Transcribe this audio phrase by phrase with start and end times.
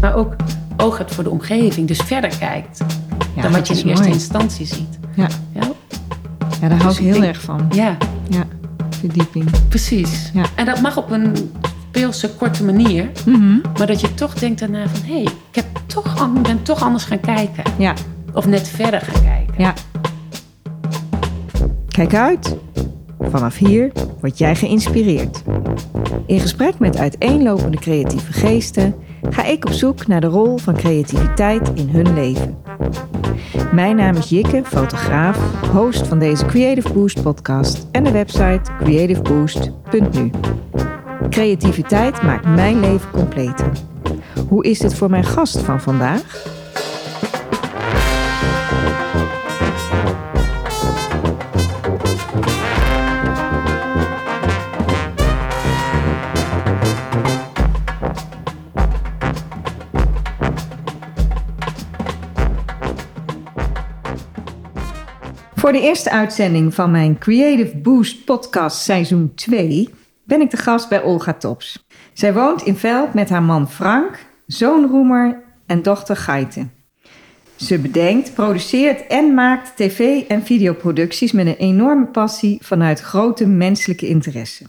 [0.00, 0.36] Maar ook
[0.76, 1.88] oog hebt voor de omgeving.
[1.88, 2.78] Dus verder kijkt
[3.34, 4.14] Ja, dan wat je in eerste mooi.
[4.14, 4.98] instantie ziet.
[5.14, 5.60] Ja, Ja,
[6.60, 7.68] ja daar hou Dus ik ik heel denk- erg van.
[7.70, 7.96] ja
[8.28, 8.44] Ja,
[8.98, 9.50] verdieping.
[9.68, 10.30] precies.
[10.34, 10.42] Ja.
[10.54, 11.50] En dat mag op een
[11.88, 13.10] speelse, korte manier.
[13.26, 13.58] Mhm.
[13.78, 15.00] Maar dat je toch denkt daarna van...
[15.06, 17.62] hé, hey, ik heb toch, ben toch anders gaan kijken.
[17.78, 17.94] Ja,
[18.32, 19.54] Of net verder gaan kijken.
[19.58, 19.72] ja.
[21.88, 22.56] Kijk uit.
[23.20, 25.42] Vanaf hier word jij geïnspireerd.
[26.26, 28.94] In gesprek met uiteenlopende creatieve geesten
[29.30, 32.56] ga ik op zoek naar de rol van creativiteit in hun leven.
[33.72, 40.30] Mijn naam is Jikke, fotograaf, host van deze Creative Boost podcast en de website creativeboost.nu.
[41.30, 43.70] Creativiteit maakt mijn leven completer.
[44.48, 46.56] Hoe is dit voor mijn gast van vandaag?
[65.68, 69.88] Voor de eerste uitzending van mijn Creative Boost podcast seizoen 2
[70.24, 71.86] ben ik de gast bij Olga Tops.
[72.12, 76.66] Zij woont in Veld met haar man Frank, zoon Roemer en dochter Gaite.
[77.56, 84.08] Ze bedenkt, produceert en maakt tv- en videoproducties met een enorme passie vanuit grote menselijke
[84.08, 84.64] interesse.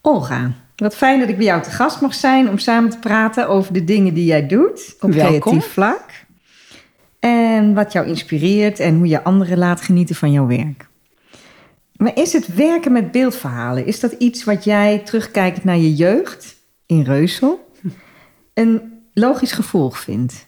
[0.00, 3.48] Olga, wat fijn dat ik bij jou te gast mag zijn om samen te praten
[3.48, 5.40] over de dingen die jij doet op Welkom.
[5.40, 6.26] creatief vlak.
[7.18, 10.88] En wat jou inspireert en hoe je anderen laat genieten van jouw werk.
[11.96, 16.56] Maar is het werken met beeldverhalen, is dat iets wat jij terugkijkt naar je jeugd
[16.86, 17.70] in Reusel
[18.54, 20.46] een logisch gevolg vindt?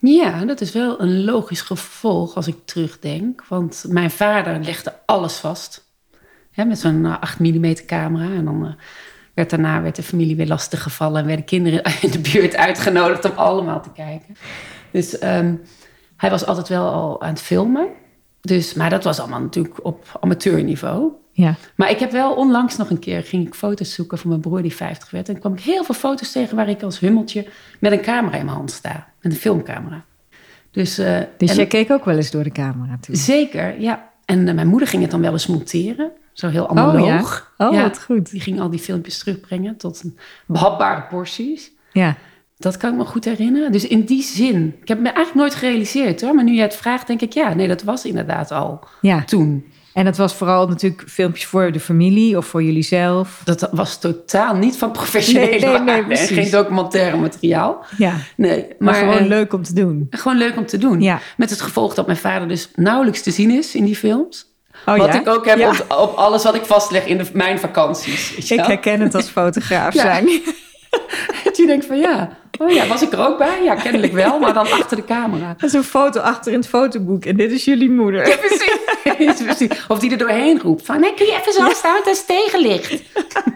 [0.00, 3.44] Ja, dat is wel een logisch gevolg als ik terugdenk.
[3.48, 5.86] Want mijn vader legde alles vast.
[6.50, 8.34] Hè, met zo'n eh, 8 mm camera.
[8.34, 8.72] En dan eh,
[9.34, 11.20] werd daarna werd de familie weer lastig gevallen.
[11.20, 14.36] En werden kinderen in de buurt uitgenodigd om allemaal te kijken.
[14.90, 15.54] Dus ehm,
[16.18, 17.86] hij was altijd wel al aan het filmen.
[18.40, 21.12] Dus, maar dat was allemaal natuurlijk op amateurniveau.
[21.32, 21.54] Ja.
[21.74, 24.62] Maar ik heb wel onlangs nog een keer ging ik foto's zoeken van mijn broer
[24.62, 25.28] die 50 werd.
[25.28, 27.46] En kwam ik heel veel foto's tegen waar ik als hummeltje
[27.80, 29.08] met een camera in mijn hand sta.
[29.20, 30.04] Met een filmcamera.
[30.70, 33.16] Dus, Dus en- jij keek ook wel eens door de camera toe?
[33.16, 34.10] Zeker, ja.
[34.24, 36.10] En eh, mijn moeder ging het dan wel eens monteren.
[36.32, 37.52] Zo heel analoog.
[37.56, 38.30] Oh, Ja, wat goed.
[38.30, 41.70] Die ging al die filmpjes terugbrengen tot een behapbare porties.
[41.92, 42.16] Ja.
[42.58, 43.72] Dat kan ik me goed herinneren.
[43.72, 46.34] Dus in die zin, ik heb me eigenlijk nooit gerealiseerd hoor.
[46.34, 49.24] Maar nu jij het vraagt, denk ik, ja, nee, dat was inderdaad al ja.
[49.24, 49.64] toen.
[49.92, 53.40] En dat was vooral natuurlijk filmpjes voor de familie of voor jullie zelf.
[53.44, 57.84] Dat was totaal niet van professionele Nee, nee, nee, geen documentaire materiaal.
[57.96, 58.14] Ja.
[58.36, 60.06] Nee, Maar, maar, gewoon eh, leuk om te doen.
[60.10, 61.00] gewoon leuk om te doen.
[61.00, 61.20] Ja.
[61.36, 64.46] Met het gevolg dat mijn vader dus nauwelijks te zien is in die films.
[64.86, 65.20] Oh, wat ja?
[65.20, 65.68] ik ook heb Ja.
[65.70, 68.50] op, op alles wat ik vastleg in de, mijn vakanties.
[68.50, 70.28] Ik herken het als fotograaf zijn.
[71.44, 73.62] Dat je denkt van ja, oh ja, was ik er ook bij?
[73.62, 75.54] Ja, kennelijk wel, maar dan achter de camera.
[75.58, 78.22] Dat is een foto achter in het fotoboek en dit is jullie moeder.
[78.38, 78.76] Precies.
[79.44, 79.86] Precies.
[79.88, 83.02] Of die er doorheen roept van, nee, kun je even zo staan, is tegenlicht.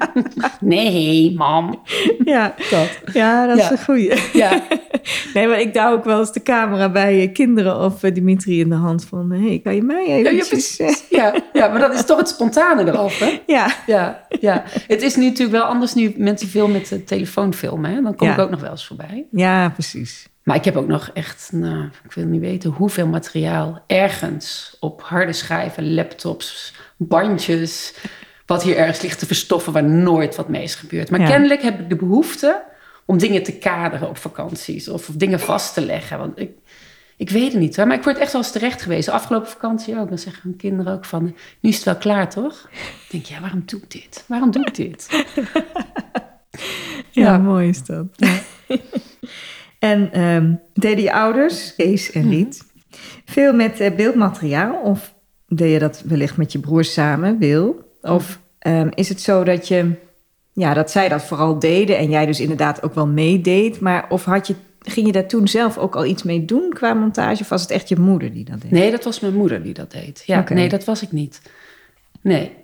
[0.60, 1.82] nee, mam.
[2.24, 3.14] Ja, Dat.
[3.14, 4.12] ja dat is een goeie.
[4.32, 4.62] Ja,
[5.34, 8.60] Nee, maar ik duw ook wel eens de camera bij eh, kinderen of eh, Dimitri
[8.60, 9.30] in de hand van...
[9.30, 10.40] Hé, hey, kan je mij ja, ja,
[10.78, 10.94] eh.
[11.10, 13.40] Ja, ja, maar dat is toch het spontane eraf, hè?
[13.46, 13.74] ja.
[13.86, 14.62] Ja, ja.
[14.86, 17.90] Het is nu natuurlijk wel anders nu mensen veel met de telefoon filmen.
[17.90, 18.02] Hè?
[18.02, 19.26] Dan kom ik ook nog wel eens voorbij.
[19.30, 20.28] ja, precies.
[20.42, 25.02] Maar ik heb ook nog echt, nou, ik wil niet weten hoeveel materiaal ergens op
[25.02, 27.94] harde schijven, laptops, bandjes,
[28.46, 31.10] wat hier ergens ligt te verstoffen waar nooit wat mee is gebeurd.
[31.10, 31.26] Maar Ja.
[31.26, 32.62] kennelijk heb ik de behoefte
[33.06, 36.18] om dingen te kaderen op vakanties of, of dingen vast te leggen.
[36.18, 36.50] Want ik,
[37.16, 39.08] ik weet het niet hoor, maar ik word echt wel eens terecht geweest.
[39.08, 40.08] Afgelopen vakantie ook.
[40.08, 41.24] Dan zeggen mijn kinderen ook van,
[41.60, 42.68] nu is het wel klaar toch?
[42.72, 44.24] Ik denk, ja, waarom doe ik dit?
[44.28, 45.06] Waarom doe ik dit?
[45.10, 45.44] Ja,
[47.32, 47.38] Ja.
[47.38, 48.06] mooi is dat.
[49.78, 52.64] en ehm, deden je ouders, Kees en Riet,
[53.24, 54.80] veel met eh, beeldmateriaal?
[54.82, 55.14] Of
[55.48, 57.90] deed je dat wellicht met je broer samen, Wil?
[58.02, 59.90] Of ehm, is het zo dat, je,
[60.52, 63.80] ja, dat zij dat vooral deden en jij dus inderdaad ook wel meedeed?
[63.80, 66.94] Maar of had je, ging je daar toen zelf ook al iets mee doen qua
[66.94, 67.42] montage?
[67.42, 68.70] Of was het echt je moeder die dat deed?
[68.70, 70.22] Nee, dat was mijn moeder die dat deed.
[70.26, 71.40] Ja, nee, dat was ik niet.
[72.20, 72.60] Nee.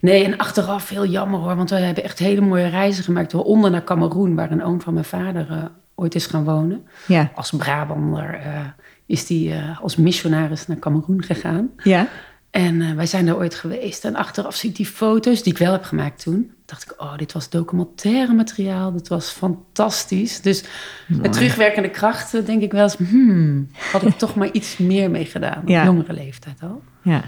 [0.00, 3.32] Nee, en achteraf heel jammer hoor, want we hebben echt hele mooie reizen gemaakt.
[3.32, 5.64] Waaronder naar Cameroen, waar een oom van mijn vader eh,
[5.94, 6.86] ooit is gaan wonen.
[7.06, 7.30] Ja.
[7.34, 8.60] Als Brabander eh,
[9.06, 11.70] is die eh, als missionaris naar Cameroen gegaan.
[11.82, 12.08] Ja?
[12.50, 14.04] En wij zijn daar ooit geweest.
[14.04, 16.52] En achteraf zie ik die foto's die ik wel heb gemaakt toen.
[16.64, 18.92] dacht ik, oh, dit was documentaire materiaal.
[18.92, 20.40] Dit was fantastisch.
[20.40, 20.64] Dus
[21.06, 22.96] met terugwerkende krachten denk ik wel eens...
[22.96, 25.62] Hmm, had ik toch maar iets meer mee gedaan.
[25.62, 26.82] Op jongere leeftijd al.
[27.02, 27.22] Ja.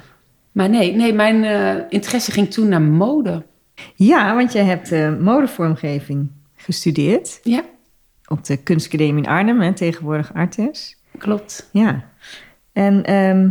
[0.52, 3.44] Maar nee, nee mijn eh, interesse ging toen naar mode.
[3.94, 7.40] Ja, want je hebt eh, modevormgeving gestudeerd.
[7.42, 7.62] Ja,
[8.26, 10.96] op de kunstacademie in Arnhem, hè, tegenwoordig Artes.
[11.18, 11.68] Klopt.
[11.72, 12.04] Ja.
[12.72, 13.50] En ehm,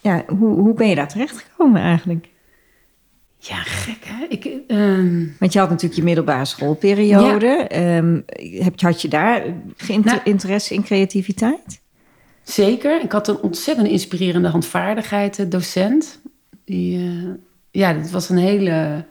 [0.00, 2.28] ja, hoe, hoe ben je daar terechtgekomen eigenlijk?
[3.38, 4.26] Ja, gek hè.
[4.28, 7.46] Ik, ehm, Want je had natuurlijk je middelbare schoolperiode.
[7.46, 8.20] Ehm,
[8.62, 9.42] heb, had je daar
[10.02, 11.80] Nou- interesse in creativiteit?
[12.46, 13.02] Zeker.
[13.02, 16.20] Ik had een ontzettend inspirerende handvaardigheid docent.
[16.64, 17.30] Die, eh,
[17.70, 19.04] ja, dat was een hele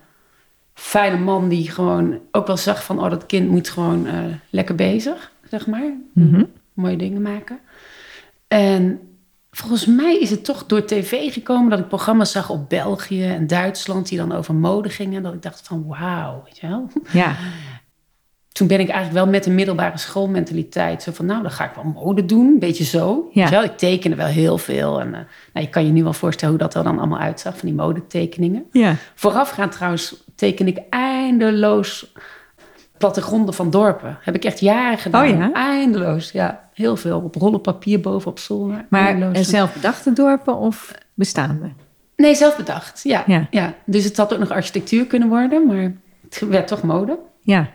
[0.74, 3.04] fijne man die gewoon ook wel zag van...
[3.04, 5.94] oh, dat kind moet gewoon eh, lekker bezig, zeg maar.
[6.14, 6.44] Mhm.
[6.74, 7.60] Mooie dingen maken.
[8.48, 9.00] En
[9.52, 11.70] volgens mij is het toch door tv gekomen...
[11.70, 14.08] dat ik programma's zag op België en Duitsland...
[14.08, 15.24] die dan over mode gingen.
[15.24, 16.90] Dat ik dacht van wauw, weet je wel.
[17.12, 17.36] Ja,
[18.56, 21.04] Toen ben ik eigenlijk wel met een middelbare schoolmentaliteit...
[21.04, 22.46] zo van, nou, dan ga ik wel mode doen.
[22.48, 23.30] Een beetje zo.
[23.32, 23.50] Ja.
[23.50, 23.64] Wel?
[23.64, 25.00] Ik tekende wel heel veel.
[25.00, 25.20] En eh,
[25.54, 27.58] nou, je kan je nu wel voorstellen hoe dat er dan allemaal uitzag...
[27.58, 28.66] van die modetekeningen.
[28.72, 28.96] ja.
[29.16, 32.12] Voorafgaand trouwens teken ik eindeloos
[32.98, 34.18] plattegronden van dorpen.
[34.22, 35.24] Heb ik echt jaren gedaan.
[35.32, 35.52] Oh ja?
[35.54, 36.70] Eindeloos, ja.
[36.74, 37.20] Heel veel.
[37.20, 38.86] Op rollen papier boven op zolder.
[38.90, 39.38] Maar Eindeloos.
[39.38, 41.70] eh, zelfbedachte dorpen of bestaande?
[42.16, 43.00] Nee, zelf bedacht.
[43.04, 43.48] Ja, Ja.
[43.50, 43.74] ja.
[43.86, 45.94] Dus het had ook nog architectuur kunnen worden, maar
[46.24, 47.20] het werd toch mode.
[47.42, 47.70] Ja,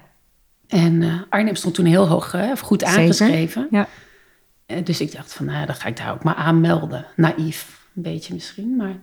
[0.71, 2.99] En eh, Arnhem stond toen heel hoog, hè, of goed Zeker.
[2.99, 3.67] aangeschreven.
[3.71, 3.89] ja.
[4.67, 7.07] Eh, dus ik dacht van, nou, dan ga ik daar ook maar aanmelden.
[7.17, 8.97] Naïef, een beetje misschien, maar...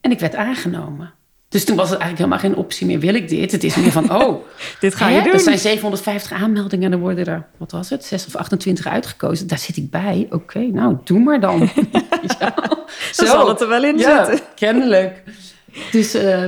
[0.00, 1.12] En ik werd aangenomen.
[1.48, 3.00] Dus toen was het eigenlijk helemaal geen optie meer.
[3.00, 3.52] Wil ik dit?
[3.52, 4.44] Het is meer van, oh,
[4.80, 5.32] Dit ga hè, je doen.
[5.32, 9.46] er zijn 750 aanmeldingen en er worden er, wat was het, 6 of 28 uitgekozen.
[9.46, 10.26] Daar zit ik bij.
[10.30, 11.58] Oké, nou, doe maar dan.
[12.38, 12.54] ja,
[13.16, 14.46] Dan zal het er wel in ja, zitten.
[14.54, 15.22] kennelijk.
[15.90, 16.44] Dus eh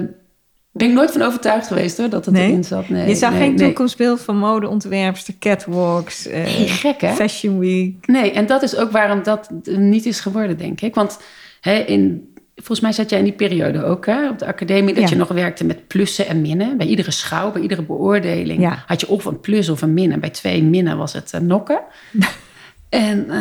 [0.73, 2.49] ben ik nooit van overtuigd geweest hoor, dat het Nee?
[2.49, 2.89] erin zat.
[2.89, 7.13] Nee, je zag nee, geen toekomstbeeld van modeontwerpster, catwalks, eh, gek hè?
[7.13, 8.07] Fashion Week.
[8.07, 10.95] Nee, en dat is ook waarom dat niet is geworden, denk ik.
[10.95, 11.19] Want
[11.61, 14.95] hè, in, volgens mij zat jij in die periode ook hè, op de academie...
[14.95, 15.09] dat Ja.
[15.09, 16.77] je nog werkte met plussen en minnen.
[16.77, 18.61] Bij iedere schouw, bij iedere beoordeling...
[18.61, 18.85] Ja.
[18.87, 20.13] had je of een plus of een min.
[20.13, 21.81] En bij twee minnen was het eh, nokken.
[22.89, 23.41] en eh,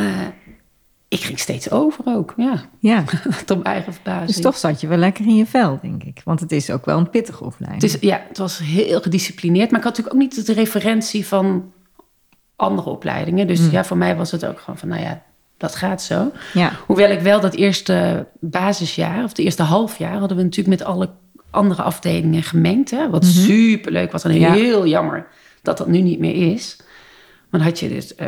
[1.12, 2.62] ik ging steeds over ook, ja.
[2.80, 3.04] Ja,
[3.46, 4.26] Tot mijn eigen verbazing.
[4.28, 6.22] dus toch zat je wel lekker in je vel, denk ik.
[6.26, 7.82] Want het is ook wel een pittige opleiding.
[7.92, 9.70] Dus ja, het was heel gedisciplineerd.
[9.72, 11.72] Maar ik had natuurlijk ook niet de referentie van
[12.56, 13.48] andere opleidingen.
[13.48, 13.72] Dus Hmm.
[13.72, 15.22] ja, voor mij was het ook gewoon van, nou ja,
[15.58, 16.32] dat gaat zo.
[16.54, 20.88] Ja, Hoewel ik wel dat eerste basisjaar, of het eerste halfjaar, hadden we natuurlijk met
[20.88, 21.10] alle
[21.50, 22.92] andere afdelingen gemengd.
[22.92, 23.10] Hè?
[23.10, 24.40] Wat superleuk was en Mhm.
[24.40, 24.52] Ja.
[24.54, 25.28] heel jammer
[25.62, 26.76] dat dat nu niet meer is.
[27.50, 28.28] Maar dan had je dus eh,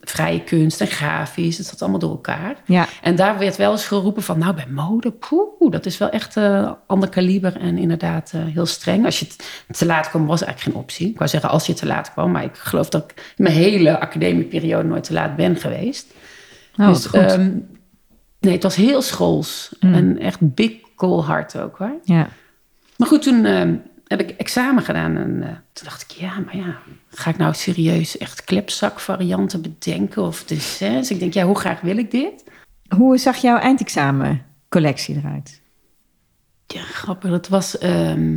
[0.00, 2.56] vrije kunst en grafisch, het zat allemaal door elkaar.
[2.64, 6.10] ja, En daar werd wel eens geroepen van, nou bij mode, poeh, dat is wel
[6.10, 9.04] echt eh ander kaliber en inderdaad eh, heel streng.
[9.04, 9.26] Als je
[9.70, 11.08] te laat kwam, was eigenlijk geen optie.
[11.08, 13.54] Ik wou zeggen als je te laat kwam, maar ik geloof dat ik in mijn
[13.56, 16.06] hele academieperiode nooit te laat ben geweest.
[16.76, 17.20] oh, dus, goed.
[17.20, 17.50] ehm,
[18.40, 19.94] nee, het was heel schools Mm.
[19.94, 21.94] en echt big cool hard ook hoor.
[22.04, 22.28] ja.
[22.96, 23.74] Maar goed, toen ehm,
[24.18, 26.78] heb ik examen gedaan en eh, toen dacht ik, ja, maar ja,
[27.10, 31.10] ga ik nou serieus echt klepzakvarianten bedenken of desserts?
[31.10, 32.44] Ik denk, ja, hoe graag wil ik dit?
[32.96, 35.60] Hoe zag jouw eindexamencollectie eruit?
[36.66, 37.30] Ja, grappig.
[37.30, 37.78] Dat was.
[37.78, 38.36] ehm,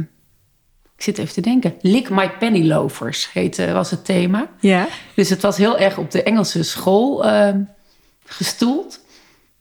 [0.95, 1.73] ik zit even te denken.
[1.81, 4.49] Lick My Penny Loafers heette, was het thema.
[4.59, 7.61] Ja, Dus het was heel erg op de Engelse school ehm,
[8.25, 8.99] gestoeld.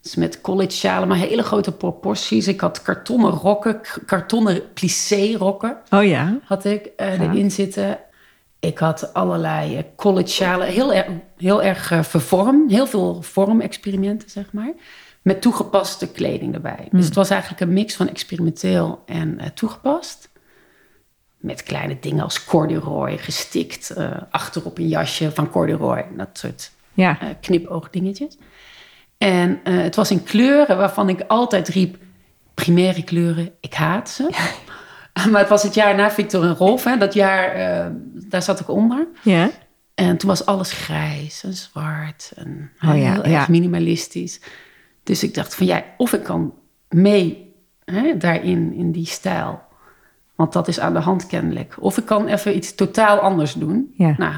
[0.03, 2.47] Dus met college sjalen, maar hele grote proporties.
[2.47, 6.37] Ik had kartonnen rokken, kartonnen plissé rokken oh ja.
[6.43, 7.21] had ik eh, Ja.
[7.31, 7.99] erin zitten.
[8.59, 11.07] Ik had allerlei eh, college sjalen, heel erg,
[11.37, 12.69] heel erg eh, vervorm.
[12.69, 14.73] Heel veel vormexperimenten, zeg maar.
[15.21, 16.87] Met toegepaste kleding erbij.
[16.91, 20.29] Dus het was eigenlijk een mix van experimenteel en toegepast.
[21.37, 23.93] Met kleine dingen als corduroy, gestikt
[24.29, 26.05] achterop een jasje van corduroy.
[26.17, 28.37] Dat soort Ja, knipoogdingetjes.
[29.17, 31.97] En eh, het was in kleuren waarvan ik altijd riep...
[32.53, 34.29] primaire kleuren, ik haat ze.
[35.31, 36.83] maar het was het jaar na Victor en Rolf.
[36.83, 39.07] Hè, dat jaar, eh, daar zat ik onder.
[39.21, 39.49] ja.
[39.95, 42.31] En toen was alles grijs en zwart.
[42.35, 44.39] En Oh ja, heel erg minimalistisch.
[45.03, 46.53] Dus ik dacht van ja, of ik kan
[46.89, 47.55] mee
[47.85, 49.61] hè, daarin, in die stijl.
[50.35, 51.75] Want dat is aan de hand kennelijk.
[51.79, 53.93] Of ik kan even iets totaal anders doen.
[53.97, 54.15] Ja.
[54.17, 54.33] Nou,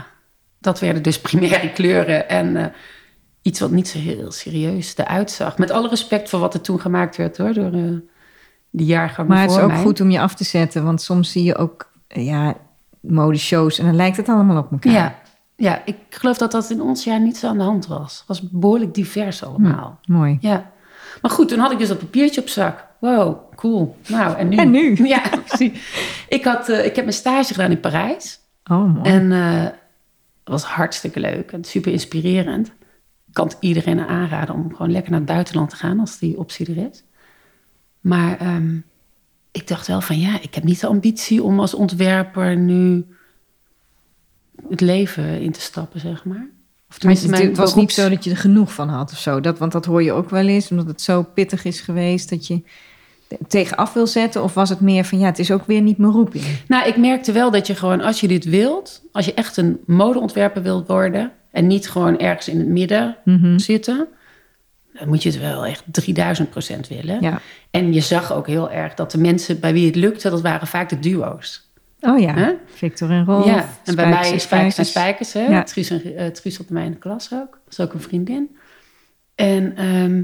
[0.60, 2.66] dat werden dus primaire kleuren en eh,
[3.46, 5.58] iets wat niet zo heel serieus eruit zag.
[5.58, 7.98] Met alle respect voor wat er toen gemaakt werd hoor, door eh
[8.70, 9.82] die jaargang Maar het is ook mij.
[9.82, 12.56] goed om je af te zetten, want soms zie je ook eh, ja,
[13.00, 14.92] modeshows en dan lijkt het allemaal op elkaar.
[14.92, 15.16] Ja,
[15.56, 18.18] ja, ik geloof dat dat in ons jaar niet zo aan de hand was.
[18.18, 20.00] Het was behoorlijk divers allemaal.
[20.06, 20.38] Mooi.
[20.42, 20.72] Ja.
[21.22, 22.86] Maar goed, toen had ik dus dat papiertje op zak.
[23.00, 23.98] Wow, cool.
[24.08, 24.58] Nou, en nu?
[24.58, 24.96] En nu?
[25.08, 25.80] Ja, precies.
[26.30, 28.40] Ik, had, eh, ik heb mijn stage gedaan in Parijs.
[28.72, 29.10] Oh, mooi.
[29.10, 29.74] En eh, het
[30.44, 32.72] was hartstikke leuk en super inspirerend.
[33.36, 36.38] Ik kan het iedereen aanraden om gewoon lekker naar het buitenland te gaan als die
[36.38, 37.04] optie er is.
[38.00, 38.78] Maar ehm,
[39.52, 43.06] ik dacht wel van ja, ik heb niet de ambitie om als ontwerper nu
[44.70, 46.36] het leven in te stappen, zeg maar.
[46.36, 49.18] Of Maar tenminste, het, het was niet zo dat je er genoeg van had of
[49.18, 49.40] zo.
[49.40, 52.48] Dat, want dat hoor je ook wel eens, omdat het zo pittig is geweest dat
[52.48, 52.62] je
[53.48, 54.44] tegenaf wil zetten.
[54.44, 56.44] Of was het meer van ja, het is ook weer niet mijn roeping.
[56.68, 59.80] Nou, ik merkte wel dat je gewoon, als je dit wilt, als je echt een
[59.86, 63.58] modeontwerper wilt worden en niet gewoon ergens in het midden Mhm.
[63.58, 64.08] zitten,
[64.94, 67.22] dan moet je het wel echt 3000 procent willen.
[67.22, 67.40] Ja.
[67.72, 70.68] En je zag ook heel erg dat de mensen bij wie het lukte, dat waren
[70.68, 71.70] vaak de duo's.
[72.00, 72.54] Oh ja?
[72.66, 73.46] Victor en Rolf.
[73.46, 75.34] ja, en bij mij Spijkers spijkers en Spijkers.
[75.34, 75.46] Hè?
[75.48, 75.64] Ja.
[75.64, 77.60] Truus, en, eh, Truus zat bij mij in de klas ook.
[77.64, 78.56] Dat is ook een vriendin.
[79.36, 80.24] En ehm,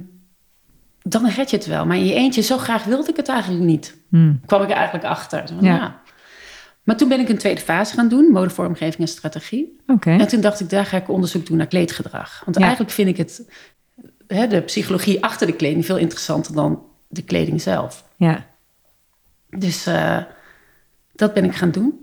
[1.01, 1.85] dan red je het wel.
[1.85, 3.97] Maar in je eentje, zo graag wilde ik het eigenlijk niet.
[4.09, 4.39] Hmm.
[4.45, 5.47] Kwam ik er eigenlijk achter.
[5.47, 5.75] Zo van, Ja.
[5.75, 6.00] ja.
[6.83, 8.31] Maar toen ben ik een tweede fase gaan doen.
[8.31, 9.77] Modevormgeving en strategie.
[9.87, 10.09] Oké.
[10.11, 12.41] En toen dacht ik, daar ga ik onderzoek doen naar kleedgedrag.
[12.45, 12.61] Want Ja.
[12.63, 13.49] eigenlijk vind ik het,
[14.27, 18.05] hè, de psychologie achter de kleding veel interessanter dan de kleding zelf.
[18.15, 18.45] Ja.
[19.49, 20.17] Dus eh,
[21.15, 21.99] dat ben ik gaan doen.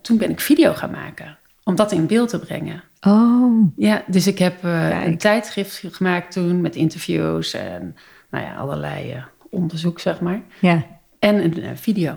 [0.00, 1.38] Toen ben ik video gaan maken.
[1.64, 2.82] Om dat in beeld te brengen.
[3.00, 7.96] Oh, Ja, dus ik heb eh, een tijdschrift gemaakt toen met interviews en
[8.30, 10.42] nou ja, allerlei eh, onderzoek, zeg maar.
[10.60, 10.86] ja.
[11.18, 12.16] En een video.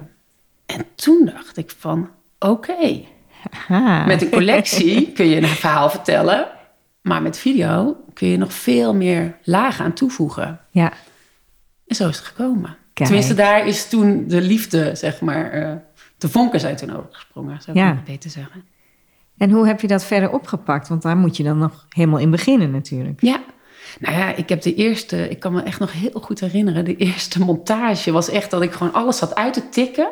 [0.68, 2.10] En toen dacht ik van,
[2.40, 3.02] oké,
[4.06, 6.48] met een collectie kun je een verhaal vertellen.
[7.02, 10.60] Maar met video kun je nog veel meer lagen aan toevoegen.
[10.72, 10.92] Ja.
[11.88, 12.78] En zo is het gekomen.
[12.94, 13.10] Kijk.
[13.10, 15.72] Tenminste, daar is toen de liefde, zeg maar, eh,
[16.18, 18.02] de vonken zijn toen overgesprongen, zou ik Ja.
[18.06, 18.64] beter zeggen.
[19.38, 20.88] En hoe heb je dat verder opgepakt?
[20.88, 23.22] Want daar moet je dan nog helemaal in beginnen natuurlijk.
[23.22, 23.40] Ja.
[24.00, 26.96] Nou ja, ik heb de eerste, ik kan me echt nog heel goed herinneren, de
[26.96, 30.10] eerste montage was echt dat ik gewoon alles zat uit te tikken.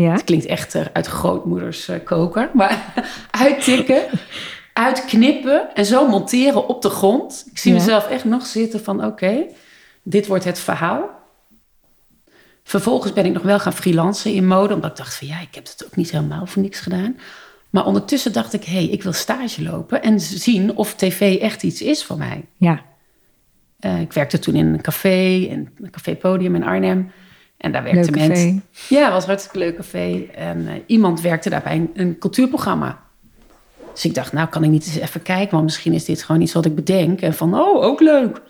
[0.00, 0.12] Ja.
[0.12, 2.94] Het klinkt echt eh, uit grootmoeders eh, koker, maar
[3.44, 4.02] uittikken,
[4.72, 7.46] uitknippen en zo monteren op de grond.
[7.50, 7.78] Ik zie Ja.
[7.78, 9.44] mezelf echt nog zitten van oké,
[10.02, 11.18] dit wordt het verhaal.
[12.64, 15.54] Vervolgens ben ik nog wel gaan freelancen in mode, omdat ik dacht van ja, ik
[15.54, 17.16] heb het ook niet helemaal voor niks gedaan.
[17.70, 21.62] Maar ondertussen dacht ik, hé, hey, ik wil stage lopen en zien of tv echt
[21.62, 22.44] iets is voor mij.
[22.56, 22.80] Ja.
[23.78, 27.10] Eh, ik werkte toen in een café, in een café Podium in Arnhem.
[27.60, 28.10] En daar café.
[28.10, 28.64] mensen.
[28.88, 30.26] Ja, was een hartstikke leuk café.
[30.34, 32.98] En eh, iemand werkte daarbij een, een cultuurprogramma.
[33.92, 36.40] Dus ik dacht, nou kan ik niet eens even kijken, want misschien is dit gewoon
[36.40, 37.20] iets wat ik bedenk.
[37.20, 38.40] En van, oh, ook leuk.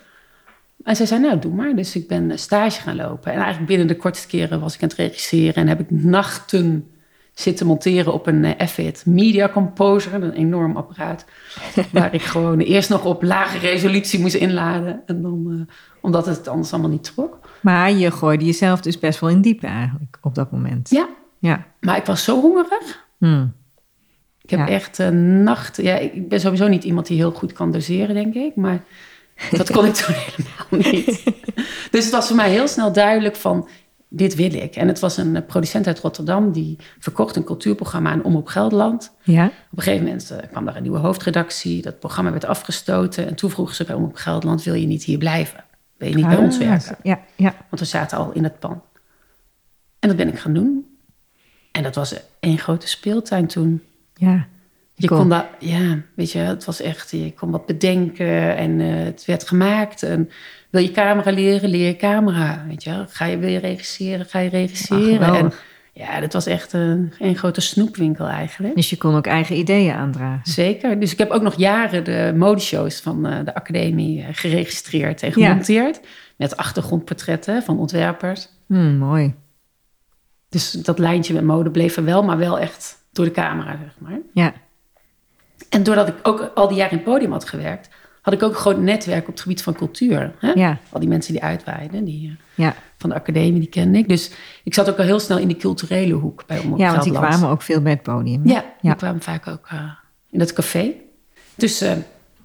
[0.82, 1.74] En zij zei, nou, doe maar.
[1.74, 3.32] Dus ik ben eh, stage gaan lopen.
[3.32, 5.54] En eigenlijk binnen de kortste keren was ik aan het regisseren.
[5.54, 6.90] En heb ik nachten
[7.34, 10.14] zitten monteren op een eh, F-It Media Composer.
[10.14, 11.24] Een enorm apparaat.
[11.92, 15.02] waar ik gewoon eerst nog op lage resolutie moest inladen.
[15.06, 17.38] En dan, eh, omdat het anders allemaal niet trok.
[17.60, 20.90] Maar je gooide jezelf dus best wel in diepe eigenlijk op dat moment.
[20.90, 21.64] Ja, Ja.
[21.80, 23.04] maar ik was zo hongerig.
[23.18, 23.52] Hmm.
[24.42, 24.74] Ik heb Ja.
[24.74, 25.76] echt een nacht...
[25.82, 28.56] Ja, ik ben sowieso niet iemand die heel goed kan doseren, denk ik.
[28.56, 28.82] Maar
[29.50, 31.22] dat kon ik toen helemaal niet.
[31.90, 33.68] Dus het was voor mij heel snel duidelijk van...
[34.12, 34.76] Dit wil ik.
[34.76, 36.52] En het was een eh, producent uit Rotterdam...
[36.52, 39.12] die verkocht een cultuurprogramma aan Omroep Gelderland.
[39.22, 39.44] Ja.
[39.46, 41.82] Op een gegeven moment eh, kwam daar een nieuwe hoofdredactie.
[41.82, 43.26] Dat programma werd afgestoten.
[43.26, 44.62] En toen vroegen ze bij Omroep Gelderland...
[44.62, 45.64] wil je niet hier blijven?
[46.00, 46.96] Wil je niet bij ons Ah, werken?
[47.02, 47.20] Ja.
[47.36, 47.54] Ja.
[47.68, 48.82] Want we zaten al in het pand.
[49.98, 50.98] En dat ben ik gaan doen.
[51.72, 53.82] En dat was één grote speeltuin toen.
[54.14, 54.46] Ja.
[54.94, 59.04] Je kon dat, ja, weet je, het was echt, je kon wat bedenken en eh,
[59.04, 60.02] het werd gemaakt.
[60.02, 60.30] En
[60.70, 63.04] wil je camera leren, leer je camera, weet je.
[63.08, 65.34] Ga je, wil je regisseren, ga je regisseren.
[65.34, 65.52] En.
[65.92, 68.74] Ja, dat was echt een, een grote snoepwinkel eigenlijk.
[68.74, 70.52] Dus je kon ook eigen ideeën aandragen.
[70.52, 71.00] Zeker.
[71.00, 75.32] Dus ik heb ook nog jaren de modeshows van eh, de academie eh, geregistreerd en
[75.32, 76.00] gemonteerd.
[76.36, 78.48] Met achtergrondportretten van ontwerpers.
[78.66, 79.34] Hmm, mooi.
[80.48, 83.94] Dus dat lijntje met mode bleef er wel, maar wel echt door de camera, zeg
[83.98, 84.18] maar.
[84.32, 84.52] Ja.
[85.68, 87.88] En doordat ik ook al die jaren in het podium had gewerkt,
[88.22, 90.32] had ik ook een groot netwerk op het gebied van cultuur.
[90.38, 90.52] Hè?
[90.52, 90.78] Ja.
[90.90, 92.74] Al die mensen die uitwaaiden, die eh, Ja.
[93.00, 94.08] Van de academie, die kende ik.
[94.08, 94.30] Dus
[94.64, 97.12] ik zat ook al heel snel in die culturele hoek bij Omroep ja, want die
[97.12, 98.40] kwamen ook veel bij het podium.
[98.48, 98.94] Ja, die Ja.
[98.94, 99.82] kwamen vaak ook eh,
[100.30, 100.92] in dat café.
[101.54, 101.92] Dus eh,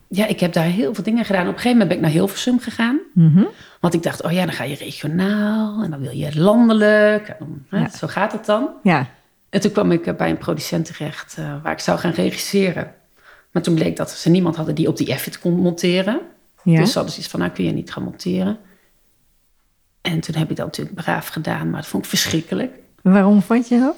[0.07, 1.41] ja, ik heb daar heel veel dingen gedaan.
[1.41, 2.99] Op een gegeven moment ben ik naar Hilversum gegaan.
[3.13, 3.43] Mhm.
[3.79, 7.27] Want ik dacht, oh ja, dan ga je regionaal en dan wil je landelijk.
[7.27, 7.89] En dan, hè, Ja.
[7.89, 8.69] Zo gaat het dan.
[8.83, 9.07] Ja.
[9.49, 12.91] En toen kwam ik eh, bij een producent terecht waar ik zou gaan regisseren.
[13.51, 16.19] Maar toen bleek dat ze niemand hadden die op die Effit kon monteren.
[16.63, 16.79] Ja.
[16.79, 18.57] Dus ze hadden zoiets van, nou kun je niet gaan monteren.
[20.05, 22.73] En toen heb ik dat natuurlijk braaf gedaan, maar dat vond ik verschrikkelijk.
[23.01, 23.95] Waarom vond je dat?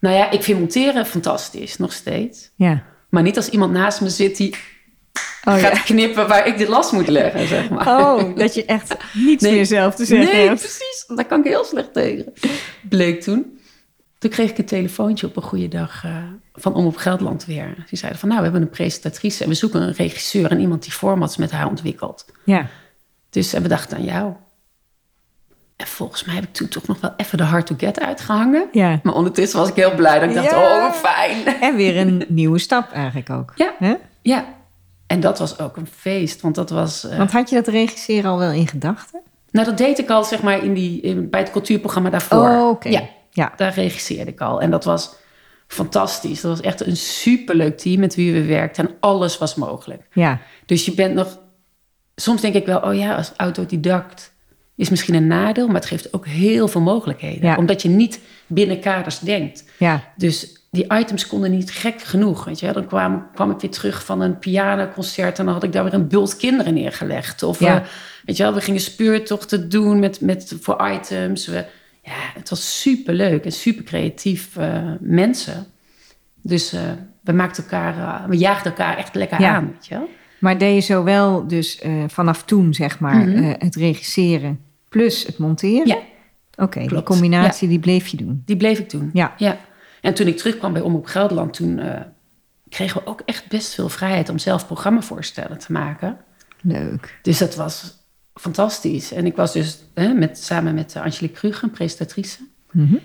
[0.00, 2.50] Nou ja, ik vind monteren fantastisch, nog steeds.
[2.56, 2.82] Ja.
[3.10, 4.56] Maar niet als iemand naast me zit die
[5.44, 5.82] Oh, gaat ja.
[5.82, 7.86] knippen waar ik de last moet leggen, zeg maar.
[7.86, 9.52] oh, dat je echt niets Nee.
[9.54, 10.60] meer zelf te zeggen Nee, hebt.
[10.60, 11.04] precies.
[11.14, 12.32] Daar kan ik heel slecht tegen.
[12.88, 13.58] Bleek toen.
[14.18, 16.16] Toen kreeg ik een telefoontje op een goede dag eh,
[16.54, 17.84] van Omroep Gelderland weer.
[17.88, 20.82] Die zeiden van, nou, we hebben een presentatrice en we zoeken een regisseur en iemand
[20.82, 22.24] die formats met haar ontwikkelt.
[22.44, 22.66] Ja.
[23.30, 24.32] Dus en we dachten aan jou.
[25.76, 28.68] En volgens mij heb ik toen toch nog wel even de Hard to Get uitgehangen.
[28.72, 29.00] Ja.
[29.02, 30.86] Maar ondertussen was ik heel blij dat ik dacht, Ja.
[30.86, 31.60] oh, fijn.
[31.60, 33.52] En weer een nieuwe stap eigenlijk ook.
[33.54, 33.98] Ja.
[34.22, 34.44] Ja,
[35.06, 37.04] en dat was ook een feest, want dat was...
[37.04, 39.20] eh, Want had je dat regisseren al wel in gedachten?
[39.50, 42.48] nou, dat deed ik al, zeg maar, in die, in, bij het cultuurprogramma daarvoor.
[42.50, 42.88] Oh, oké.
[42.88, 43.52] Ja, Ja.
[43.56, 44.60] daar regisseerde ik al.
[44.60, 45.14] En dat was
[45.66, 46.40] fantastisch.
[46.40, 48.88] Dat was echt een superleuk team met wie we werkten.
[48.88, 50.02] En alles was mogelijk.
[50.12, 50.38] Ja.
[50.66, 51.38] Dus je bent nog...
[52.16, 54.34] Soms denk ik wel, oh ja, als autodidact
[54.76, 55.66] is misschien een nadeel...
[55.66, 57.48] maar het geeft ook heel veel mogelijkheden.
[57.48, 57.56] Ja.
[57.56, 59.64] Omdat je niet binnen kaders denkt.
[59.78, 60.12] Ja.
[60.16, 62.44] Dus die items konden niet gek genoeg.
[62.44, 62.72] Weet je?
[62.72, 65.38] Dan kwam, kwam ik weer terug van een pianoconcert...
[65.38, 67.42] en dan had ik daar weer een bult kinderen neergelegd.
[67.42, 67.80] Of Ja.
[67.80, 67.86] eh,
[68.24, 71.46] weet je wel, we gingen speurtochten doen met, met, voor items.
[71.46, 71.64] We,
[72.02, 75.66] ja, het was superleuk en super creatief eh, mensen.
[76.42, 76.80] Dus eh,
[77.22, 79.54] we maakten elkaar, we jaagden elkaar echt lekker Ja.
[79.54, 79.70] aan.
[79.72, 80.08] Weet je wel?
[80.38, 83.54] Maar deed je zowel dus vanaf toen, zeg maar, Mhm.
[83.58, 84.60] het regisseren
[84.96, 85.86] plus het monteren?
[85.86, 85.98] Ja,
[86.56, 88.42] Oké, die combinatie die bleef je doen.
[88.44, 89.10] die bleef ik doen.
[89.12, 89.34] Ja.
[89.36, 89.58] Ja.
[90.00, 92.00] En toen ik terugkwam bij Omroep Gelderland, toen eh,
[92.68, 96.18] kregen we ook echt best veel vrijheid om zelf programmavoorstellen te maken.
[96.60, 97.18] Leuk.
[97.22, 99.12] Dus dat was fantastisch.
[99.12, 102.38] En ik was dus hè, met, samen met Angelique Kruger, een presentatrice.
[102.72, 102.96] Mhm.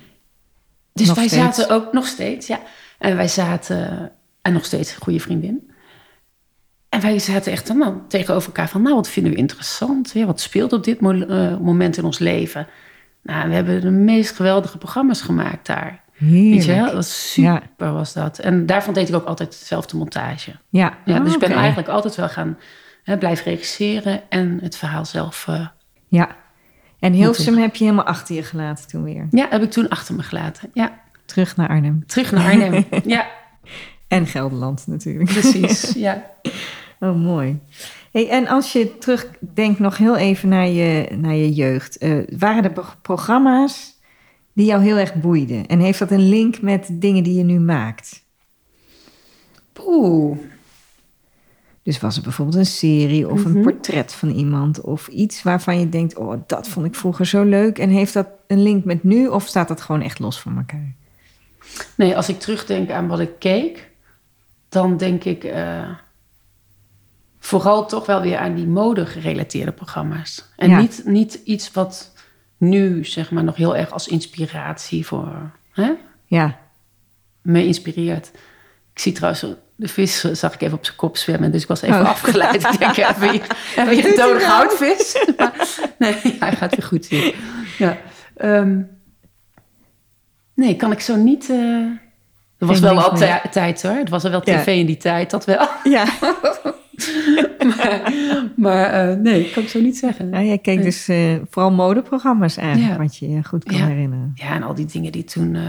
[0.93, 1.43] Dus Nog wij steeds?
[1.57, 2.61] zaten ook nog steeds, ja.
[2.99, 5.70] En wij zaten, en nog steeds een goede vriendin.
[6.91, 10.11] En wij zaten echt dan tegenover elkaar van, nou, wat vinden we interessant?
[10.13, 12.67] Ja, wat speelt op dit mo- eh, moment in ons leven?
[13.23, 16.01] Nou, we hebben de meest geweldige programma's gemaakt daar.
[16.17, 16.31] Weet
[16.65, 16.75] je wel?
[16.75, 16.93] Heerlijk.
[16.93, 17.61] Dat super,
[17.93, 18.39] was dat.
[18.39, 20.51] En daarvan deed ik ook altijd dezelfde montage.
[20.69, 21.57] Ja, Ja, dus ik ben oké.
[21.59, 22.57] eigenlijk altijd wel gaan
[23.03, 25.45] hè, blijven regisseren en het verhaal zelf.
[25.47, 25.67] eh,
[26.07, 26.29] Ja.
[26.99, 29.27] En Hilversum heb je helemaal achter je gelaten toen weer.
[29.29, 30.69] ja, heb ik toen achter me gelaten.
[30.73, 32.03] Ja, Terug naar Arnhem.
[32.05, 32.85] terug naar Arnhem.
[33.05, 33.27] ja,
[34.07, 35.29] En Gelderland natuurlijk.
[35.31, 35.93] precies.
[36.07, 36.23] Ja.
[37.03, 37.59] Oh, mooi.
[38.11, 41.97] Hey, en als je terugdenkt nog heel even naar je, naar je jeugd.
[41.97, 43.99] eh, waren er pro- programma's
[44.53, 45.65] die jou heel erg boeiden?
[45.67, 48.23] En heeft dat een link met dingen die je nu maakt?
[49.87, 50.37] Oeh.
[51.83, 53.61] Dus was er bijvoorbeeld een serie of een Mhm.
[53.61, 54.81] portret van iemand...
[54.81, 57.79] of iets waarvan je denkt, oh, dat vond ik vroeger zo leuk.
[57.79, 60.93] En heeft dat een link met nu of staat dat gewoon echt los van elkaar?
[61.97, 63.89] Nee, als ik terugdenk aan wat ik keek,
[64.69, 65.89] dan denk ik eh,
[67.43, 70.45] vooral toch wel weer aan die mode-gerelateerde programma's.
[70.55, 70.79] En Ja.
[70.79, 72.13] niet, niet iets wat
[72.57, 75.91] nu, zeg maar, nog heel erg als inspiratie voor hè,
[76.25, 76.57] Ja,
[77.41, 78.31] me inspireert.
[78.93, 81.81] Ik zie trouwens, de vis zag ik even op zijn kop zwemmen, dus ik was
[81.81, 82.09] even Oh.
[82.09, 82.63] afgeleid.
[82.63, 83.41] Ik denk, hier, even hier
[83.85, 84.41] doet een dode nou?
[84.41, 85.15] goudvis.
[85.99, 87.35] Nee, hij gaat weer goed hier.
[87.77, 87.97] Ja.
[88.37, 88.81] ehm,
[90.53, 91.49] nee, kan ik zo niet...
[91.49, 93.17] er was wel al
[93.51, 93.91] tijd hoor.
[93.95, 94.61] Er was er wel Ja.
[94.61, 95.67] tv in die tijd, dat wel.
[95.83, 96.05] ja.
[97.77, 98.13] maar
[98.55, 100.29] maar eh, nee, kan ik zo niet zeggen.
[100.29, 101.17] Nou, jij keek dus eh,
[101.49, 102.97] vooral modeprogramma's eigenlijk, Ja.
[102.97, 103.85] wat je je goed kan Ja.
[103.87, 104.31] herinneren.
[104.35, 105.61] Ja, en al die dingen die toen eh,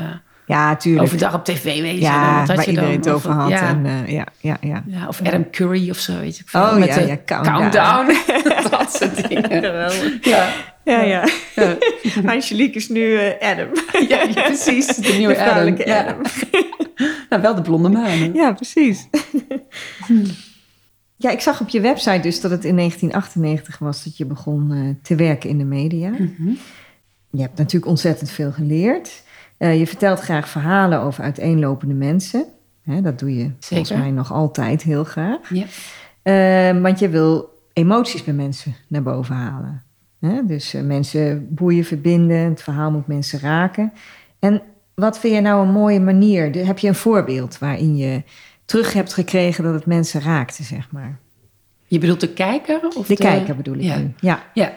[0.46, 1.02] Ja, tuurlijk.
[1.04, 1.88] overdag op tv wezen.
[1.88, 2.74] en ja, had waar je dan?
[2.74, 3.48] iedereen het Of- over had.
[3.50, 3.68] Ja.
[3.68, 4.82] En, ja, ja, ja.
[4.86, 6.44] Ja, of Adam Curry of zo, weet je.
[6.52, 8.12] Oh, Met ja, Countdown.
[8.70, 9.62] dat soort dingen.
[10.22, 10.48] Ja,
[10.84, 11.24] Ja, ja.
[11.54, 11.76] ja.
[12.26, 13.68] Angelique is nu Adam.
[14.08, 14.86] ja, precies.
[14.86, 16.20] De nieuwe De vrouwelijke Adam.
[17.28, 18.34] Nou, wel de blonde manen.
[18.34, 19.08] Ja, precies.
[21.22, 24.72] Ja, ik zag op je website dus dat het in 1998 was dat je begon
[24.72, 26.10] eh, te werken in de media.
[26.10, 26.48] Mhm.
[27.30, 29.22] Je hebt natuurlijk ontzettend veel geleerd.
[29.56, 32.44] Eh, je vertelt graag verhalen over uiteenlopende mensen.
[32.82, 35.50] Hè, dat doe je volgens mij nog altijd heel graag.
[35.50, 35.64] Ja.
[36.22, 39.82] Eh, want je wil emoties bij mensen naar boven halen.
[40.20, 40.46] Hè?
[40.46, 43.92] Dus mensen boeien, verbinden, het verhaal moet mensen raken.
[44.38, 44.62] En
[44.94, 46.66] wat vind je nou een mooie manier?
[46.66, 48.22] Heb je een voorbeeld waarin je
[48.72, 51.18] terug hebt gekregen dat het mensen raakte, zeg maar?
[51.86, 52.80] Je bedoelt de kijker?
[52.96, 53.96] Of De kijker bedoel ik ja.
[53.96, 54.12] nu.
[54.20, 54.72] Ja, Ja.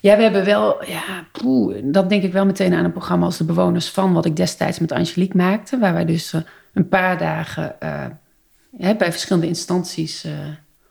[0.00, 3.38] Ja, we hebben wel, ja, poeh, dat denk ik wel meteen aan een programma als
[3.38, 6.40] De Bewoners van, wat ik destijds met Angelique maakte, waar wij dus eh,
[6.72, 10.32] een paar dagen eh, bij verschillende instanties eh,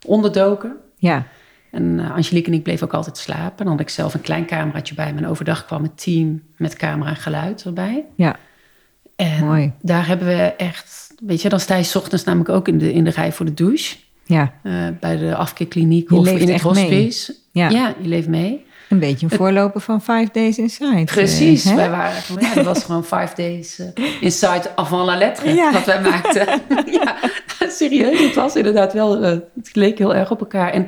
[0.05, 0.75] onderdoken.
[0.97, 1.25] ja,
[1.71, 3.65] En Angelique en ik bleven ook altijd slapen.
[3.65, 5.19] Dan had ik zelf een klein cameraatje bij me.
[5.19, 8.05] En overdag kwam het team met camera en geluid erbij.
[8.15, 8.35] ja.
[9.15, 9.73] En Mooi.
[9.81, 11.08] daar hebben we echt...
[11.21, 13.45] Weet je, dan sta je 's ochtends namelijk ook in de, in de rij voor
[13.45, 13.95] de douche.
[14.25, 14.53] ja.
[14.63, 17.35] eh, bij de afkeerkliniek Je of in het hospice.
[17.51, 17.69] Ja.
[17.69, 17.93] Ja.
[18.01, 18.65] je leeft mee.
[18.89, 21.03] Een beetje een voorloper van Five Days Inside.
[21.03, 21.63] Precies.
[21.65, 21.75] eh, hè?
[21.75, 23.87] wij waren, gewoon- ja, dat was gewoon five days eh,
[24.21, 25.53] inside avant la lettre.
[25.53, 25.71] Ja.
[25.73, 26.47] Wat wij maakten.
[27.01, 27.15] ja,
[27.69, 28.19] serieus.
[28.19, 29.21] Het was inderdaad wel...
[29.21, 30.71] het leek heel erg op elkaar.
[30.71, 30.87] En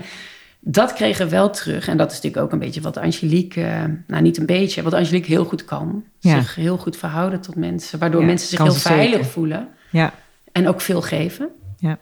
[0.59, 1.87] dat kregen we wel terug.
[1.87, 3.97] En dat is natuurlijk ook een beetje wat Angelique...
[4.07, 4.81] nou, niet een beetje.
[4.83, 6.03] Wat Angelique heel goed kan.
[6.19, 6.41] Ja.
[6.41, 7.99] Zich heel goed verhouden tot mensen.
[7.99, 9.25] Waardoor mensen zich heel veilig zeker.
[9.25, 9.67] voelen.
[9.89, 10.13] Ja,
[10.51, 11.49] En ook veel geven.
[11.77, 11.99] ja.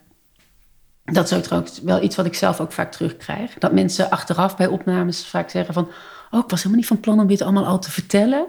[1.12, 3.54] Dat is ook trouwens wel iets wat ik zelf ook vaak terugkrijg.
[3.54, 5.88] Dat mensen achteraf bij opnames vaak zeggen van...
[6.32, 8.48] oh, ik was helemaal niet van plan om dit allemaal al te vertellen.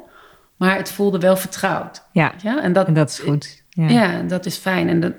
[0.56, 2.02] Maar het voelde wel vertrouwd.
[2.12, 3.62] Ja, Ja, en dat, en dat is goed.
[3.68, 3.88] Ja.
[3.88, 4.88] Ja, dat is fijn.
[4.88, 5.12] En dat,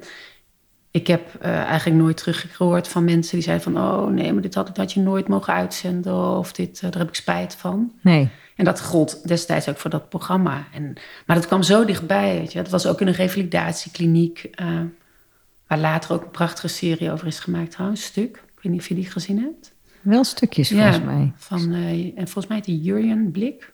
[0.92, 3.84] ik heb eh, eigenlijk nooit teruggehoord van mensen die zeiden van...
[3.84, 7.10] oh nee, maar dit had, had je nooit mogen uitzenden of dit, eh, daar heb
[7.10, 7.92] ik spijt van.
[8.02, 8.30] Nee,
[8.62, 10.68] En dat gold destijds ook voor dat programma.
[10.74, 10.94] En,
[11.26, 12.58] maar dat kwam zo dichtbij, weet je.
[12.58, 14.44] Het was ook in een revalidatiekliniek...
[14.52, 14.80] eh,
[15.68, 18.36] waar later ook een prachtige serie over is gemaakt trouwens, stuk.
[18.36, 19.74] Ik weet niet of je die gezien hebt.
[20.02, 21.32] wel stukjes volgens mij.
[21.36, 23.74] Van, eh, en volgens mij die Jurjen Blik.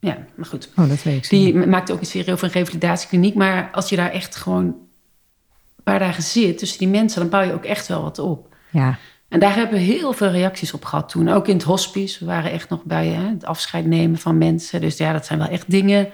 [0.00, 0.68] Ja, maar goed.
[0.76, 1.30] Oh, dat weet ik.
[1.30, 3.34] Die maakte ook een serie over een revalidatiekliniek.
[3.34, 7.42] Maar als je daar echt gewoon een paar dagen zit tussen die mensen, dan bouw
[7.42, 8.56] je ook echt wel wat op.
[8.70, 8.98] Ja,
[9.34, 11.28] En daar hebben we heel veel reacties op gehad toen.
[11.28, 12.18] Ook in het hospice.
[12.18, 14.80] We waren echt nog bij hè, het afscheid nemen van mensen.
[14.80, 16.08] Dus ja, dat zijn wel echt dingen,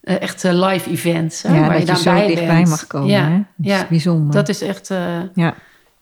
[0.00, 1.42] eh, echt live events.
[1.42, 2.68] Hè, ja waar dat je dan zo bij dichtbij bent.
[2.68, 3.08] mag komen.
[3.08, 3.36] Ja, hè?
[3.36, 4.34] Dat ja, is bijzonder.
[4.34, 5.54] dat is echt, eh, Ja,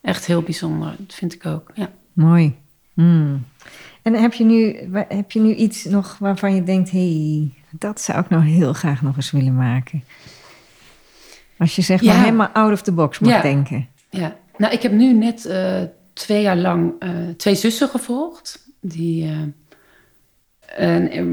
[0.02, 0.94] echt heel bijzonder.
[0.98, 1.70] Dat vind ik ook.
[1.74, 1.90] Ja.
[2.12, 2.54] mooi.
[2.94, 3.44] Hmm.
[4.02, 4.76] En heb je, nu,
[5.08, 6.90] heb je nu iets nog waarvan je denkt...
[6.90, 10.04] hé, hey, dat zou ik nou heel graag nog eens willen maken?
[11.58, 13.40] Als je zeg maar helemaal out of the box Ja.
[13.40, 13.88] denken.
[14.10, 15.82] Ja, nou, ik heb nu net eh,
[16.16, 18.68] twee jaar lang eh, twee zussen gevolgd.
[18.80, 19.32] Die
[20.76, 21.26] eh, eh,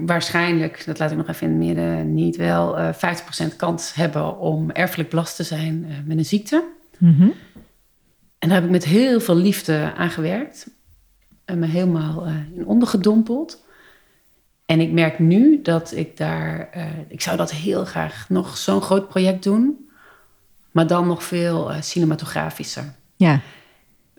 [0.00, 2.94] waarschijnlijk, dat laat ik nog even in het midden, niet wel eh
[3.52, 6.64] 50% kans hebben om erfelijk belast te zijn met een ziekte.
[6.98, 7.28] Mhm.
[8.38, 10.70] En daar heb ik met heel veel liefde aan gewerkt.
[11.44, 13.64] En me helemaal in ondergedompeld.
[14.66, 16.68] En ik merk nu dat ik daar...
[17.08, 19.88] ik zou dat heel graag nog zo'n groot project doen.
[20.70, 22.94] Maar dan nog veel cinematografischer.
[23.16, 23.40] Ja,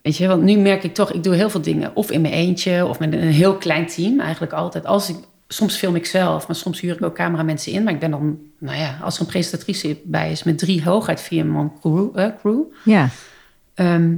[0.06, 1.12] Weet je, want nu merk ik toch...
[1.12, 1.96] Ik doe heel veel dingen.
[1.96, 4.20] Of in mijn eentje, of met een heel klein team.
[4.20, 4.86] Eigenlijk altijd.
[4.86, 5.15] Als ik,
[5.48, 7.84] soms film ik zelf, maar soms huur ik ook cameramensen in.
[7.84, 8.38] Maar ik ben dan...
[8.60, 10.44] Nou ja, als er een presentatrice bij is...
[10.44, 12.20] met drie hooguit vier man crew...
[12.20, 12.62] eh, crew.
[12.84, 13.10] ja.
[13.74, 14.13] Ehm,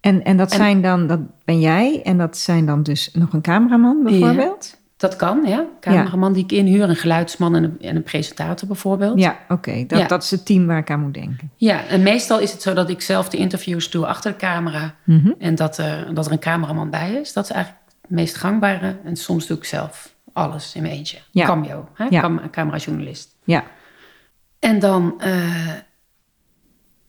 [0.00, 3.32] En, en dat En- zijn dan, dat ben jij en dat zijn dan dus nog
[3.32, 4.76] een cameraman bijvoorbeeld?
[4.98, 5.64] Dat kan, ja.
[5.80, 9.18] Cameraman die ik inhuur, een geluidsman en een, en een presentator bijvoorbeeld.
[9.18, 9.84] Ja, oké.
[9.86, 10.06] Dat, Ja.
[10.06, 11.50] dat is het team waar ik aan moet denken.
[11.56, 14.94] Ja, en meestal is het zo dat ik zelf de interviews doe achter de camera.
[15.04, 15.32] Mhm.
[15.38, 17.32] En dat, er dat er een cameraman bij is.
[17.32, 18.96] Dat is eigenlijk het meest gangbare.
[19.04, 21.18] En soms doe ik zelf alles in mijn eentje.
[21.30, 21.46] Ja.
[21.46, 22.04] Cameo, hè?
[22.10, 22.20] Ja.
[22.20, 23.36] Cam- camerajournalist.
[23.44, 23.64] Ja,
[24.58, 25.32] En dan eh,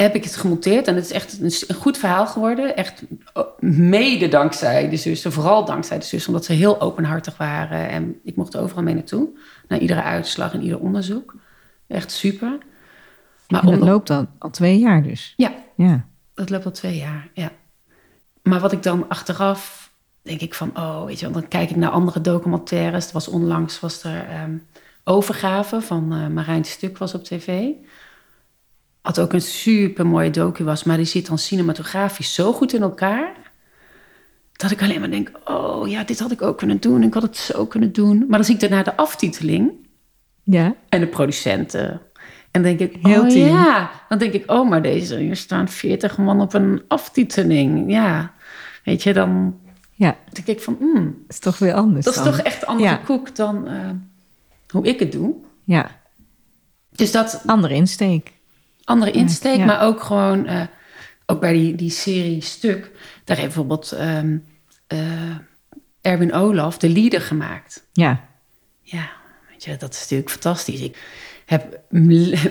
[0.02, 0.88] heb ik het gemonteerd.
[0.88, 2.76] En het is echt een, goed verhaal geworden.
[2.76, 5.32] Echt oh, mede dankzij de zussen.
[5.32, 6.30] Vooral dankzij de zussen.
[6.32, 7.90] Omdat ze heel openhartig waren.
[7.90, 9.30] En ik mocht overal mee naartoe.
[9.68, 11.36] Naar iedere uitslag en ieder onderzoek.
[11.88, 12.58] Echt super.
[13.48, 15.34] Maar dat om- loopt al, al twee jaar dus.
[15.38, 17.52] Ja, Ja, dat loopt al twee jaar, ja.
[18.44, 21.76] Maar wat ik dan achteraf denk ik van, oh, weet je, wel, dan kijk ik
[21.76, 23.08] naar andere documentaires.
[23.08, 24.58] Er was onlangs was er ehm,
[25.04, 27.68] overgave van eh Marijn Stuk was op tv.
[29.02, 32.82] Had ook een super mooie docu was, maar die zit dan cinematografisch zo goed in
[32.82, 33.32] elkaar.
[34.52, 37.04] Dat ik alleen maar denk, oh ja, dit had ik ook kunnen doen.
[37.04, 38.18] Ik had het zo kunnen doen.
[38.18, 39.72] Maar dan zie ik daarna de aftiteling
[40.44, 40.76] ja.
[40.90, 42.02] en de producenten.
[42.52, 43.48] En dan denk ik, Heel oh team.
[43.48, 43.92] ja.
[44.10, 47.92] Dan denk ik, oh, maar deze, hier staan 40 man op een aftiteling.
[47.92, 48.34] Ja,
[48.84, 49.60] weet je, dan
[49.94, 50.18] ja.
[50.32, 52.96] denk ik van, hmm, Dat is toch weer anders dat is toch echt andere Ja.
[52.96, 53.90] koek dan eh,
[54.70, 55.36] hoe ik het doe.
[55.64, 55.90] Ja,
[56.92, 58.32] Dus dat andere insteek.
[58.90, 59.66] Andere insteek, ja.
[59.66, 60.62] maar ook gewoon, eh,
[61.26, 62.92] ook bij die, die serie Stuk,
[63.24, 64.38] daar heeft bijvoorbeeld ehm,
[64.88, 65.00] eh,
[66.02, 67.88] Erwin Olaf de leader gemaakt.
[67.94, 68.28] Ja,
[68.82, 69.10] Ja,
[69.50, 70.82] weet je, dat is natuurlijk fantastisch.
[70.82, 70.98] Ik
[71.46, 71.80] heb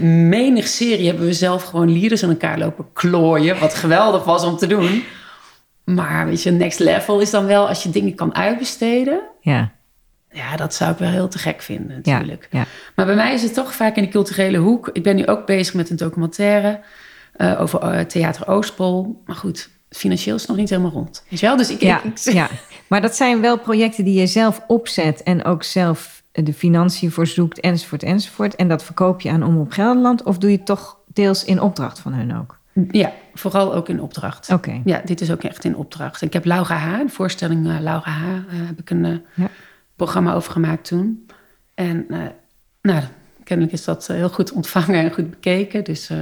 [0.01, 3.59] menig serie hebben we zelf gewoon leaders in elkaar lopen klooien.
[3.59, 5.05] Wat geweldig was om te doen.
[5.85, 9.21] Maar weet je, next level is dan wel als je dingen kan uitbesteden.
[9.41, 9.73] ja,
[10.33, 12.49] Ja, dat zou ik wel heel te gek vinden natuurlijk.
[12.51, 12.65] ja.
[12.95, 14.91] Maar bij mij is het toch vaak in de culturele hoek.
[14.93, 16.81] Ik ben nu ook bezig met een documentaire
[17.33, 19.23] eh, over eh, Theater Oostpol.
[19.27, 21.25] Maar goed, financieel is het nog niet helemaal rond.
[21.29, 21.57] Weet je wel?
[21.57, 22.49] Dus ik, Ja, ik, ja,
[22.87, 27.27] maar dat zijn wel projecten die je zelf opzet en ook zelf de financiën voor
[27.27, 28.57] zoekt, enzovoort, enzovoort.
[28.57, 31.99] En dat verkoop je aan Omroep Gelderland of doe je het toch deels in opdracht
[31.99, 32.57] van hun ook?
[32.91, 34.51] ja, vooral ook in opdracht.
[34.53, 36.23] Oké, Ja, dit is ook echt in opdracht.
[36.23, 39.49] Ik heb Laura H., de voorstelling eh, Laura H., heb ik een Ja.
[39.99, 41.27] Programma over gemaakt toen.
[41.75, 42.19] En eh,
[42.83, 43.03] nou,
[43.45, 45.85] kennelijk is dat eh, heel goed ontvangen en goed bekeken.
[45.85, 46.19] Dus eh,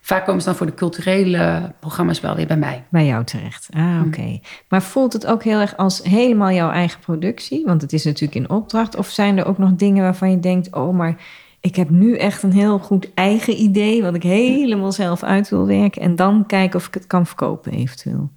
[0.00, 2.84] vaak komen ze dan voor de culturele programma's wel weer bij mij.
[2.90, 3.68] bij jou terecht.
[3.76, 4.06] Ah, Hm.
[4.06, 4.40] oké.
[4.68, 7.64] Maar voelt het ook heel erg als helemaal jouw eigen productie?
[7.64, 8.96] Want het is natuurlijk in opdracht.
[8.96, 11.16] Of zijn er ook nog dingen waarvan je denkt, oh, maar
[11.60, 15.66] ik heb nu echt een heel goed eigen idee, wat ik helemaal zelf uit wil
[15.66, 16.02] werken.
[16.02, 18.30] En dan kijken of ik het kan verkopen eventueel.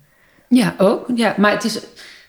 [0.50, 1.06] Ja, ook.
[1.16, 1.82] Ja, maar het is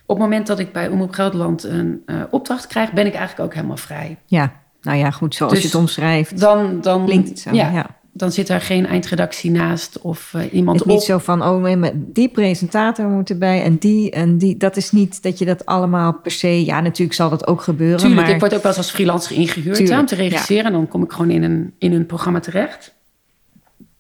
[0.09, 3.49] op het moment dat ik bij Omroep Gelderland een eh, opdracht krijg, ben ik eigenlijk
[3.49, 4.17] ook helemaal vrij.
[4.27, 7.53] Ja, nou ja, goed, zoals Dus je het omschrijft, Dan, dan klinkt het zo.
[7.53, 7.87] Ja, Ja.
[8.13, 11.77] dan zit daar geen eindredactie naast of uh, iemand Het is niet zo van, oh,
[11.77, 14.57] maar die presentator moet erbij en die en die.
[14.57, 16.65] Dat is niet dat je dat allemaal per se...
[16.65, 18.31] Ja, natuurlijk zal dat ook gebeuren, Tuurlijk, maar...
[18.35, 20.65] ik word ook wel eens als freelancer ingehuurd om te regisseren.
[20.65, 22.95] En dan kom ik gewoon in een, in een programma terecht.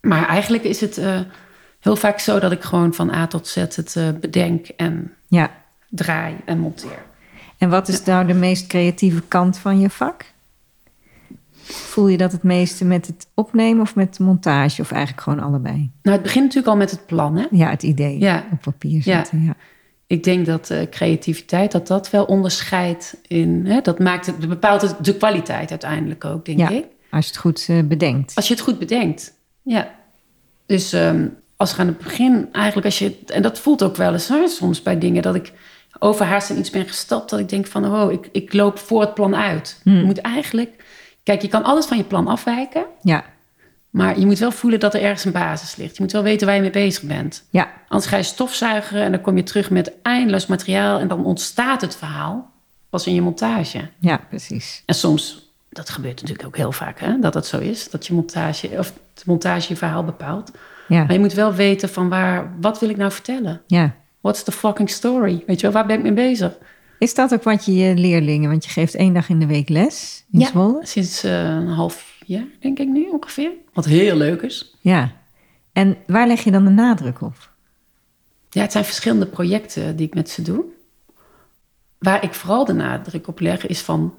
[0.00, 1.20] Maar eigenlijk is het uh,
[1.80, 5.50] heel vaak zo dat ik gewoon van A tot Z het bedenk en ja.
[5.88, 7.06] Draai en monteer.
[7.58, 10.24] En wat is nou de meest creatieve kant van je vak?
[11.62, 14.82] Voel je dat het meeste met het opnemen of met de montage?
[14.82, 15.90] Of eigenlijk gewoon allebei?
[16.02, 17.46] Nou, het begint natuurlijk al met het plan, hè?
[17.50, 18.46] Ja, het idee ja.
[18.52, 19.38] op papier zetten.
[19.38, 19.44] Ja.
[19.44, 19.56] ja.
[20.06, 23.66] Ik denk dat uh, creativiteit, dat dat wel onderscheidt in...
[23.66, 26.84] Hè, dat maakt het, dat bepaalt het, de kwaliteit uiteindelijk ook, denk ja, ik.
[27.10, 28.34] als je het goed uh, bedenkt.
[28.34, 29.94] Als je het goed bedenkt, ja.
[30.66, 33.18] Dus um, als we aan het begin eigenlijk, als je...
[33.26, 35.52] En dat voelt ook wel eens hoor, soms bij dingen dat ik
[35.98, 37.30] overhaast in iets ben gestapt...
[37.30, 39.80] dat ik denk van, oh, ik, ik loop voor het plan uit.
[39.82, 39.96] Hmm.
[39.96, 40.84] Je moet eigenlijk...
[41.22, 42.84] Kijk, je kan alles van je plan afwijken.
[43.02, 43.24] Ja.
[43.90, 45.96] Maar je moet wel voelen dat er ergens een basis ligt.
[45.96, 47.44] Je moet wel weten waar je mee bezig bent.
[47.50, 47.72] Ja.
[47.88, 50.98] Anders ga je stofzuigen en dan kom je terug met eindeloos materiaal...
[50.98, 52.50] en dan ontstaat het verhaal
[52.90, 53.88] pas in je montage.
[53.98, 54.82] Ja, precies.
[54.86, 57.90] En soms, dat gebeurt natuurlijk ook heel vaak, hè, dat dat zo is.
[57.90, 60.50] Dat je montage, of de montage je verhaal bepaalt.
[60.88, 61.02] Ja.
[61.02, 63.60] Maar je moet wel weten van waar, wat wil ik nou vertellen?
[63.66, 63.94] Ja.
[64.20, 65.42] What's the fucking story?
[65.46, 66.58] Weet je wel, waar ben ik mee bezig?
[66.98, 69.68] Is dat ook wat je je leerlingen, want je geeft één dag in de week
[69.68, 70.86] les in ja, Zwolle?
[70.86, 73.50] sinds uh, een half jaar denk ik nu ongeveer.
[73.72, 74.76] Wat heel leuk is.
[74.80, 75.12] Ja.
[75.72, 77.52] En waar leg je dan de nadruk op?
[78.50, 80.64] Ja, het zijn verschillende projecten die ik met ze doe.
[81.98, 84.14] Waar ik vooral de nadruk op leg is van...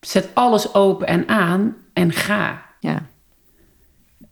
[0.00, 2.62] zet alles open en aan en ga.
[2.80, 3.06] Ja.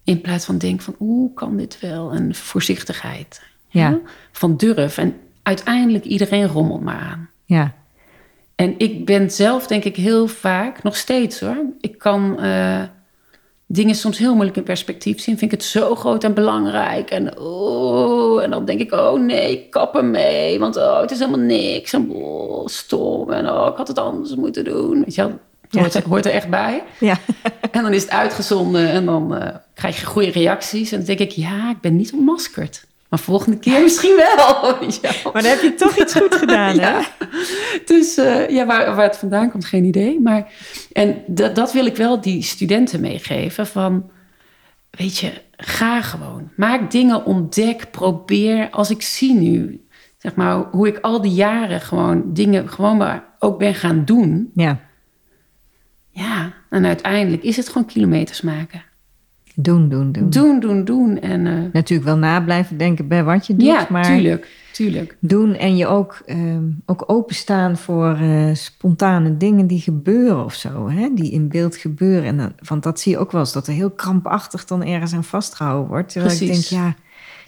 [0.04, 2.12] In plaats van denk van, oeh, kan dit wel?
[2.12, 3.42] En voorzichtigheid.
[3.80, 4.00] Ja.
[4.32, 4.98] Van durf.
[4.98, 7.30] En uiteindelijk iedereen rommelt maar aan.
[7.44, 7.74] Ja.
[8.54, 11.56] En ik ben zelf denk ik heel vaak, nog steeds hoor.
[11.80, 12.82] Ik kan uh,
[13.66, 15.38] dingen soms heel moeilijk in perspectief zien.
[15.38, 17.10] Vind ik het zo groot en belangrijk.
[17.10, 20.58] En, oh, en dan denk ik, oh nee, kap ermee.
[20.58, 21.92] Want oh, het is helemaal niks.
[21.92, 23.30] En oh, stom.
[23.30, 25.00] En oh, ik had het anders moeten doen.
[25.04, 25.38] Weet je wel?
[25.60, 26.82] Het hoort, er, hoort er echt bij.
[27.00, 27.18] Ja.
[27.70, 30.92] En dan is het uitgezonden en dan uh, krijg je goede reacties.
[30.92, 32.87] En dan denk ik, ja, ik ben niet ontmaskerd.
[33.14, 34.64] Maar volgende keer misschien wel.
[35.03, 35.12] ja.
[35.33, 36.88] Maar dan heb je toch iets goed gedaan, hè?
[36.88, 37.07] ja.
[37.85, 40.20] Dus uh, ja, waar, waar het vandaan komt, geen idee.
[40.20, 40.53] Maar,
[40.92, 43.66] en dat, dat wil ik wel die studenten meegeven.
[43.66, 44.11] Van,
[44.90, 46.50] weet je, ga gewoon.
[46.57, 48.70] Maak dingen, ontdek, probeer.
[48.70, 49.87] Als ik zie nu,
[50.18, 54.50] zeg maar, hoe ik al die jaren gewoon dingen gewoon maar ook ben gaan doen.
[54.55, 54.81] Ja.
[56.11, 58.85] Ja, en uiteindelijk is het gewoon kilometers maken.
[59.56, 60.30] Doen, doen, doen.
[60.30, 61.20] Doen, doen, doen.
[61.20, 63.66] En, uh, Natuurlijk wel na blijven denken bij wat je doet.
[63.66, 65.16] ja, maar tuurlijk, tuurlijk.
[65.20, 70.88] Doen en je ook, um, ook openstaan voor uh, spontane dingen die gebeuren of zo.
[70.90, 71.08] Hè?
[71.14, 72.24] Die in beeld gebeuren.
[72.24, 75.12] En dan, want dat zie je ook wel eens, dat er heel krampachtig dan ergens
[75.14, 76.12] aan vastgehouden wordt.
[76.12, 76.64] Terwijl Precies.
[76.64, 76.94] ik denk, ja,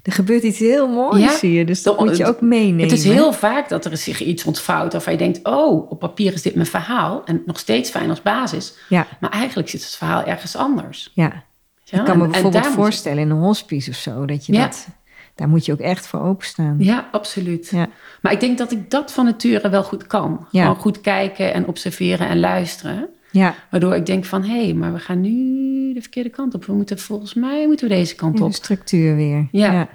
[0.03, 1.49] er gebeurt iets heel moois Ja.
[1.49, 1.67] hier.
[1.67, 2.83] Dus dat De- moet je ook meenemen.
[2.83, 5.41] Het is heel vaak dat er zich iets ontvouwt waarvan je denkt...
[5.43, 7.23] oh, op papier is dit mijn verhaal.
[7.25, 8.75] En nog steeds fijn als basis.
[8.89, 11.11] Ja, Maar eigenlijk zit het verhaal ergens anders.
[11.15, 11.45] ja.
[11.91, 14.25] Ja, ik kan me bijvoorbeeld voorstellen in een hospice of zo.
[14.25, 14.61] Dat je Ja.
[14.65, 14.89] dat,
[15.35, 16.77] daar moet je ook echt voor openstaan.
[16.79, 17.69] Ja, absoluut.
[17.71, 17.89] Ja.
[18.23, 20.47] Maar ik denk dat ik dat van nature wel goed kan.
[20.51, 20.63] Ja.
[20.63, 23.09] Gewoon goed kijken en observeren en luisteren.
[23.31, 24.45] Ja, Waardoor ik denk van...
[24.45, 26.65] hé, hey, maar we gaan nu de verkeerde kant op.
[26.65, 28.53] We moeten volgens mij moeten we deze kant de op.
[28.53, 29.49] structuur weer.
[29.51, 29.73] Ja.
[29.73, 29.89] ja.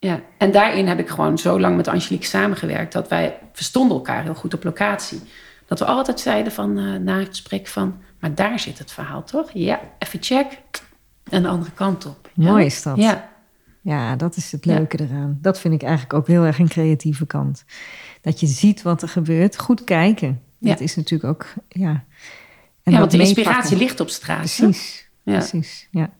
[0.00, 2.92] Ja, en daarin heb ik gewoon zo lang met Angelique samengewerkt...
[2.92, 5.20] dat wij verstonden elkaar heel goed op locatie.
[5.66, 7.96] Dat we altijd zeiden van, eh, na het gesprek van...
[8.20, 9.50] maar daar zit het verhaal, toch?
[9.52, 10.46] Ja, even check.
[11.30, 12.30] En de andere kant op.
[12.34, 12.50] Ja?
[12.50, 12.96] Mooi is dat.
[12.96, 13.28] Ja,
[13.82, 14.74] Ja, dat is het Ja.
[14.74, 15.38] leuke eraan.
[15.40, 17.64] Dat vind ik eigenlijk ook heel erg een creatieve kant.
[18.20, 19.58] Dat je ziet wat er gebeurt.
[19.58, 20.40] Goed kijken.
[20.58, 20.68] Ja.
[20.70, 22.04] Dat is natuurlijk ook, ja.
[22.82, 24.38] En ja want de inspiratie ligt op straat.
[24.38, 25.32] Precies, Ja.
[25.32, 26.10] precies, ja.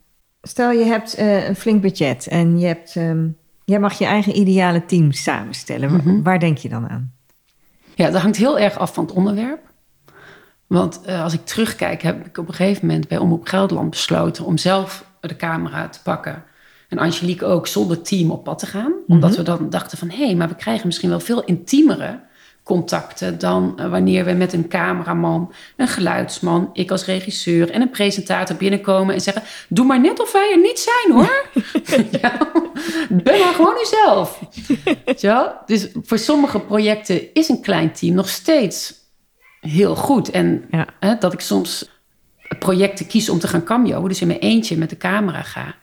[0.43, 3.29] Stel je hebt eh, een flink budget en je hebt, ehm,
[3.65, 5.93] jij mag je eigen ideale team samenstellen.
[5.93, 6.23] Mhm.
[6.23, 7.13] Waar denk je dan aan?
[7.95, 9.68] Ja, dat hangt heel erg af van het onderwerp.
[10.69, 14.45] Want eh, als ik terugkijk, heb ik op een gegeven moment bij Omroep Gelderland besloten
[14.45, 16.45] om zelf de camera te pakken.
[16.89, 18.93] En Angelique ook zonder team op pad te gaan.
[19.07, 22.21] Omdat we dan dachten van hé, hey, maar we krijgen misschien wel veel intiemere
[22.63, 27.91] contacten dan eh, wanneer we met een cameraman, een geluidsman, ik als regisseur en een
[27.91, 31.47] presentator binnenkomen en zeggen: Doe maar net of wij er niet zijn hoor.
[32.21, 32.51] ja,
[33.09, 34.41] ben maar gewoon uzelf.
[35.67, 38.95] Dus voor sommige projecten is een klein team nog steeds
[39.61, 40.31] heel goed.
[40.31, 40.87] En Ja.
[41.01, 41.91] hè, dat ik soms
[42.59, 45.75] projecten kies om te gaan cameo, dus in mijn eentje met de camera ga.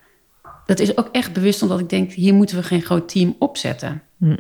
[0.66, 4.02] Dat is ook echt bewust omdat ik denk, hier moeten we geen groot team opzetten.
[4.18, 4.38] Hm.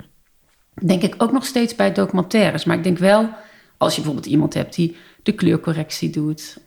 [0.85, 2.63] Denk ik ook nog steeds bij documentaires.
[2.63, 3.29] Maar ik denk wel,
[3.77, 6.57] als je bijvoorbeeld iemand hebt die de kleurcorrectie doet,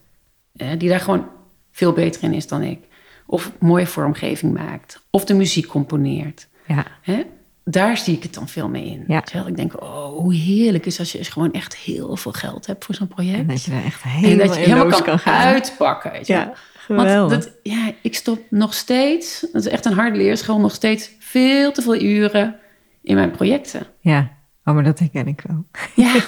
[0.56, 1.26] hè, die daar gewoon
[1.72, 2.78] veel beter in is dan ik.
[3.26, 5.02] Of mooie vormgeving maakt.
[5.10, 6.48] Of de muziek componeert.
[6.66, 6.86] Ja.
[7.02, 7.22] Hè?
[7.70, 9.04] Daar zie ik het dan veel mee in.
[9.06, 9.20] Ja.
[9.20, 12.66] Terwijl ik denk, oh, hoe heerlijk is als je eens gewoon echt heel veel geld
[12.66, 13.38] hebt voor zo'n project.
[13.38, 15.46] En dat je daar echt En helemaal, dat je in helemaal los kan, kan gaan.
[15.46, 16.12] uitpakken.
[16.12, 16.32] Weet je.
[16.32, 16.52] Ja,
[16.88, 21.10] Want dat, ja, ik stop nog steeds, dat is echt een harde leerschool, nog steeds
[21.18, 22.56] veel te veel uren
[23.02, 23.86] in mijn projecten.
[24.00, 24.30] Ja,
[24.64, 25.64] oh, maar dat herken ik wel.
[25.94, 26.14] Ja.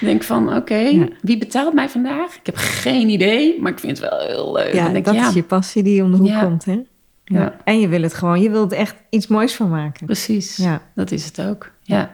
[0.00, 1.08] Ik denk van, oké, Ja.
[1.22, 2.34] wie betaalt mij vandaag?
[2.36, 4.74] Ik heb geen idee, maar ik vind het wel heel leuk.
[4.74, 6.80] Ja, denk dat ja, is je passie die om de hoek komt, hè?
[7.26, 7.40] Ja.
[7.40, 7.56] Ja.
[7.64, 10.06] En je wil het gewoon, je wilt er echt iets moois van maken.
[10.06, 10.56] precies.
[10.56, 10.82] Ja.
[10.94, 11.70] Dat is het ook.
[11.82, 12.10] Ja.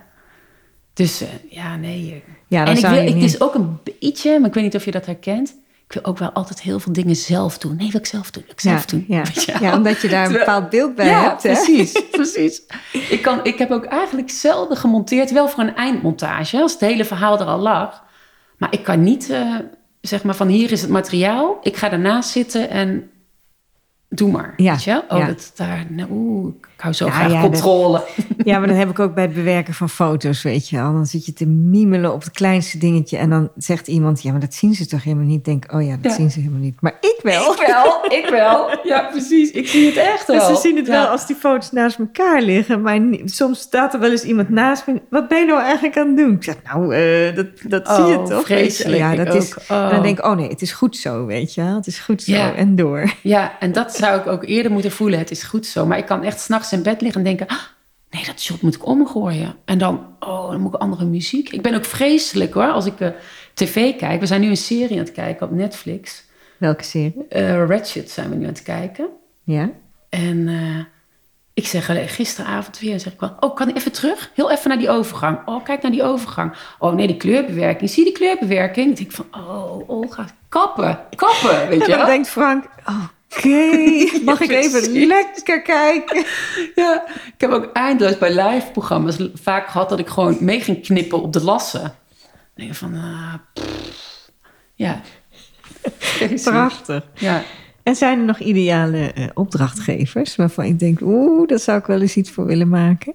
[0.95, 2.23] Dus eh, ja, nee.
[2.47, 4.65] Ja, dan en ik wil, je ik, het is ook een beetje, maar ik weet
[4.65, 5.55] niet of je dat herkent.
[5.87, 7.77] Ik wil ook wel altijd heel veel dingen zelf doen.
[7.77, 9.05] Nee, wil ik zelf doen, wil ik zelf ja, doen.
[9.09, 9.23] Ja.
[9.47, 11.53] Je ja, omdat je daar een bepaald beeld bij ja, hebt, hè?
[11.53, 12.63] precies, precies.
[13.09, 17.05] Ik, kan, ik heb ook eigenlijk zelden gemonteerd, wel voor een eindmontage, als het hele
[17.05, 18.03] verhaal er al lag.
[18.57, 19.57] Maar ik kan niet, eh,
[20.01, 23.11] zeg maar, van hier is het materiaal, ik ga ernaast zitten en
[24.15, 24.53] doe maar.
[24.57, 24.91] Ja, Weet je?
[24.91, 25.05] wel?
[25.09, 25.27] Oh, ja.
[25.27, 28.03] dat daar, nou, oeh, ik hou zo Ja, graag ja, controle.
[28.45, 30.93] Ja, maar dat heb ik ook bij het bewerken van foto's, weet je wel.
[30.93, 34.23] Dan zit je te miemelen op het kleinste dingetje en dan zegt iemand...
[34.23, 35.45] ja, maar dat zien ze toch helemaal niet?
[35.45, 36.17] Denk, oh ja, dat Ja.
[36.17, 36.81] zien ze helemaal niet.
[36.81, 37.53] Maar ik wel.
[37.53, 38.71] Ik wel, ik wel.
[38.93, 39.51] Ja, precies.
[39.51, 40.39] Ik zie het echt wel.
[40.39, 42.83] Dus ze zien het wel als die foto's naast elkaar liggen.
[42.83, 45.01] Maar soms staat er wel eens iemand naast me.
[45.11, 46.33] Wat ben je nou eigenlijk aan het doen?
[46.33, 48.45] Ik zeg, nou, eh, dat, dat zie je Oh, toch?
[48.45, 49.63] vreselijk, Ja, dat is, ook.
[49.69, 49.85] Oh.
[49.85, 51.75] En dan denk ik, oh nee, het is goed zo, weet je wel.
[51.75, 52.33] Het is goed zo.
[52.57, 53.13] En door.
[53.23, 55.19] Ja, en dat zou ik ook eerder moeten voelen.
[55.19, 55.87] Het is goed zo.
[55.87, 57.47] Maar ik kan echt s'nachts in bed liggen en denken...
[57.57, 57.63] "Ah,
[58.11, 59.55] nee, dat shot moet ik omgooien.
[59.65, 61.49] En dan, oh, dan moet ik andere muziek.
[61.49, 63.09] Ik ben ook vreselijk hoor, als ik eh,
[63.55, 64.21] tv kijk.
[64.21, 66.25] We zijn nu een serie aan het kijken op Netflix.
[66.59, 67.27] Welke serie?
[67.29, 69.09] Eh Ratchet zijn we nu aan het kijken.
[69.45, 69.71] Ja?
[70.09, 70.85] En eh,
[71.55, 73.37] ik zeg alleen gisteravond weer, zeg ik wel...
[73.41, 74.31] Oh, kan ik even terug?
[74.35, 75.39] Heel even naar die overgang.
[75.49, 76.53] Oh, kijk naar die overgang.
[76.79, 77.91] Oh nee, die kleurbewerking.
[77.91, 78.91] Zie je die kleurbewerking?
[78.91, 80.99] Ik denk van, oh, Olga, kappen.
[81.15, 82.07] Kappen, weet En je dan wel?
[82.07, 82.65] denkt Frank,
[83.37, 83.79] oké,
[84.25, 86.25] mag ik even lekker kijken?
[86.75, 91.23] Ja, ik heb ook eindeloos bij live-programma's vaak gehad dat ik gewoon mee ging knippen
[91.23, 91.81] op de lassen.
[91.81, 91.91] Dan
[92.55, 93.01] denk je van,
[93.55, 94.31] pff,
[94.75, 95.01] ja.
[96.43, 97.05] Prachtig.
[97.15, 97.43] Ja.
[97.83, 102.01] En zijn er nog ideale eh, opdrachtgevers waarvan ik denk, oeh, daar zou ik wel
[102.01, 103.15] eens iets voor willen maken?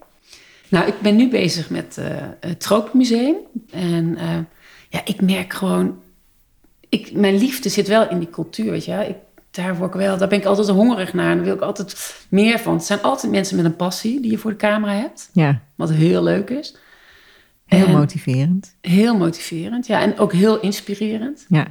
[0.69, 2.05] Nou, ik ben nu bezig met eh,
[2.39, 3.35] het Tropenmuseum.
[3.71, 4.37] En eh,
[4.89, 5.99] ja, ik merk gewoon,
[6.89, 9.09] ik, mijn liefde zit wel in die cultuur, weet je wel.
[9.09, 9.15] Ik,
[9.57, 12.15] daar, word ik wel, daar ben ik altijd hongerig naar en daar wil ik altijd
[12.29, 12.73] meer van.
[12.73, 15.91] Het zijn altijd mensen met een passie die je voor de camera hebt, Ja, wat
[15.91, 16.75] heel leuk is.
[17.65, 18.75] heel En- motiverend.
[18.81, 20.01] Heel motiverend, ja.
[20.01, 21.45] En ook heel inspirerend.
[21.49, 21.67] Ja,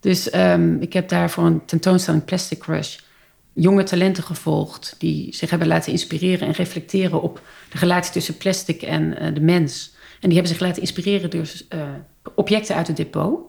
[0.00, 2.98] Dus ehm, ik heb daar voor een tentoonstelling Plastic Crush
[3.54, 8.82] jonge talenten gevolgd die zich hebben laten inspireren en reflecteren op de relatie tussen plastic
[8.82, 9.94] en eh, de mens.
[10.20, 11.88] En die hebben zich laten inspireren door eh,
[12.34, 13.40] objecten uit het depot.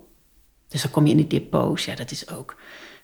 [0.68, 2.56] Dus dan kom je in die depots, ja, dat is ook.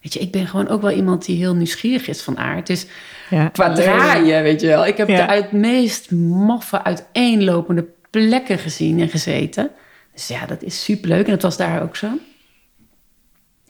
[0.01, 2.67] Weet je, ik ben gewoon ook wel iemand die heel nieuwsgierig is van aard.
[2.67, 2.85] Dus
[3.29, 3.47] ja.
[3.47, 4.85] qua draaien, weet je wel.
[4.85, 5.15] Ik heb Ja.
[5.15, 9.69] de uit meest maffe, uiteenlopende plekken gezien en gezeten.
[10.13, 11.25] Dus ja, dat is superleuk.
[11.25, 12.07] En dat was daar ook zo.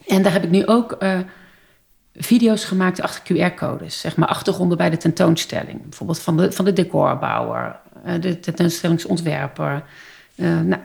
[0.08, 1.20] En daar heb ik nu ook eh,
[2.14, 4.00] video's gemaakt achter QR-codes.
[4.00, 5.82] Zeg maar achtergronden bij de tentoonstelling.
[5.84, 9.84] Bijvoorbeeld van de, van de decorbouwer, eh, de tentoonstellingsontwerper.
[10.36, 10.82] eh nou,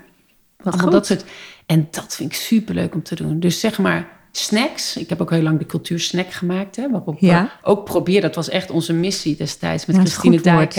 [0.62, 0.92] allemaal goed.
[0.92, 1.24] dat soort.
[1.66, 3.40] En dat vind ik superleuk om te doen.
[3.40, 4.96] Dus zeg maar snacks.
[4.96, 6.76] Ik heb ook heel lang de cultuur snack gemaakt.
[6.76, 7.42] Hè, waarop Ja.
[7.42, 8.20] we ook probeer.
[8.20, 10.72] Dat was echt onze missie destijds met Christine snack.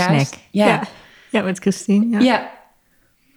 [0.52, 0.68] Ja.
[0.68, 0.82] Ja.
[1.32, 2.10] ja, met Christine.
[2.10, 2.20] Ja.
[2.20, 2.52] Ja.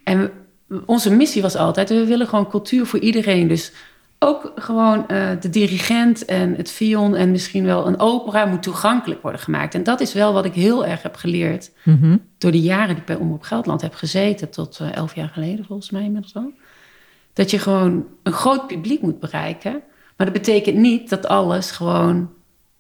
[0.05, 0.21] En
[0.67, 3.49] we- onze missie was altijd, we willen gewoon cultuur voor iedereen.
[3.49, 3.73] Dus
[4.19, 9.23] ook gewoon eh, de dirigent en het vion en misschien wel een opera moet toegankelijk
[9.23, 9.75] worden gemaakt.
[9.75, 12.17] En dat is wel wat ik heel erg heb geleerd Mhm.
[12.39, 15.65] door de jaren die ik bij Omroep Gelderland heb gezeten, tot eh, elf jaar geleden
[15.65, 16.53] volgens mij inmiddels al.
[17.33, 19.83] Dat je gewoon een groot publiek moet bereiken.
[20.19, 22.31] Maar dat betekent niet dat alles gewoon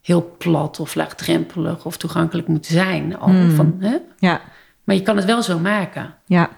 [0.02, 3.18] heel plat of laagdrempelig of toegankelijk moet zijn.
[3.18, 3.50] Al Hmm.
[3.50, 3.96] van, hè?
[4.18, 4.40] ja,
[4.84, 6.14] Maar je kan het wel zo maken.
[6.26, 6.50] ja.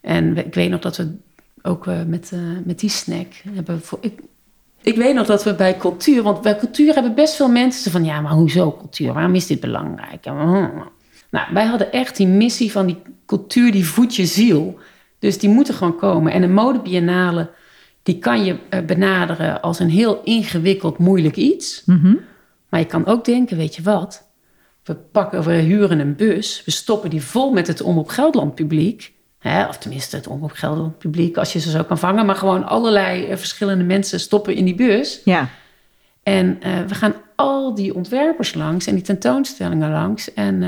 [0.00, 1.16] En ik weet nog dat we
[1.62, 3.80] ook eh, met, eh, met die snack hebben.
[3.82, 4.20] Voor, ik,
[4.82, 8.04] ik weet nog dat we bij cultuur, want bij cultuur hebben best veel mensen van
[8.04, 9.12] ja, maar hoezo cultuur?
[9.12, 10.26] Waarom is dit belangrijk?
[10.26, 10.82] En, mm.
[11.30, 14.78] Nou, wij hadden echt die missie van die cultuur, die voedt je ziel.
[15.18, 16.32] Dus die moeten gewoon komen.
[16.32, 17.50] En een modebiennale,
[18.08, 21.82] die kan je eh, benaderen als een heel ingewikkeld, moeilijk iets.
[21.86, 22.14] Mhm.
[22.68, 24.28] Maar je kan ook denken, weet je wat?
[24.82, 29.12] We, pakken, we huren een bus, we stoppen die vol met het Omroep Gelderland publiek.
[29.38, 32.26] Hè, of tenminste het Omroep Gelderland publiek, als je ze zo kan vangen.
[32.26, 35.20] Maar gewoon allerlei eh, verschillende mensen stoppen in die bus.
[35.24, 35.48] ja.
[36.22, 40.34] En eh, we gaan al die ontwerpers langs en die tentoonstellingen langs.
[40.34, 40.62] En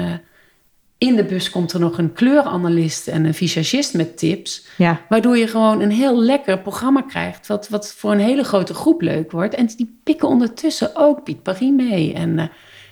[1.01, 4.67] In de bus komt er nog een kleuranalist en een visagist met tips.
[4.77, 7.47] Ja, Waardoor je gewoon een heel lekker programma krijgt.
[7.47, 9.55] Wat, wat voor een hele grote groep leuk wordt.
[9.55, 12.13] En die pikken ondertussen ook Piet Paris mee.
[12.13, 12.45] En uh,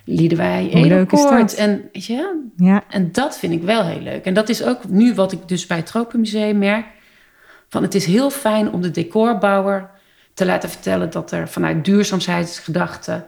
[0.05, 1.55] Liedewij Edelkoort.
[1.55, 4.25] En, je, ja, en dat vind ik wel heel leuk.
[4.25, 6.87] En dat is ook nu wat ik dus bij het Tropenmuseum merk.
[7.69, 9.91] Van het is heel fijn om de decorbouwer
[10.35, 11.11] te laten vertellen...
[11.11, 13.27] dat er vanuit duurzaamheidsgedachten...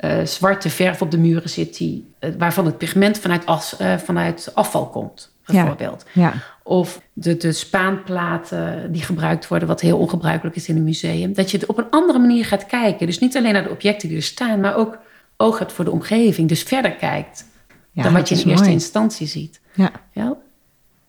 [0.00, 1.76] eh, zwarte verf op de muren zit...
[1.76, 6.04] Die, eh, waarvan het pigment vanuit, as, eh, vanuit afval komt, bijvoorbeeld.
[6.12, 6.32] ja,
[6.62, 11.32] Of de, de spaanplaten die gebruikt worden, wat heel ongebruikelijk is in een museum.
[11.34, 13.06] Dat je het op een andere manier gaat kijken.
[13.06, 14.98] Dus niet alleen naar de objecten die er staan, maar ook
[15.36, 16.48] oog hebt voor de omgeving.
[16.48, 17.44] Dus verder kijkt
[17.92, 18.02] ja.
[18.02, 19.60] dan wat je in eerste instantie ziet.
[19.74, 20.36] Ja, Ja,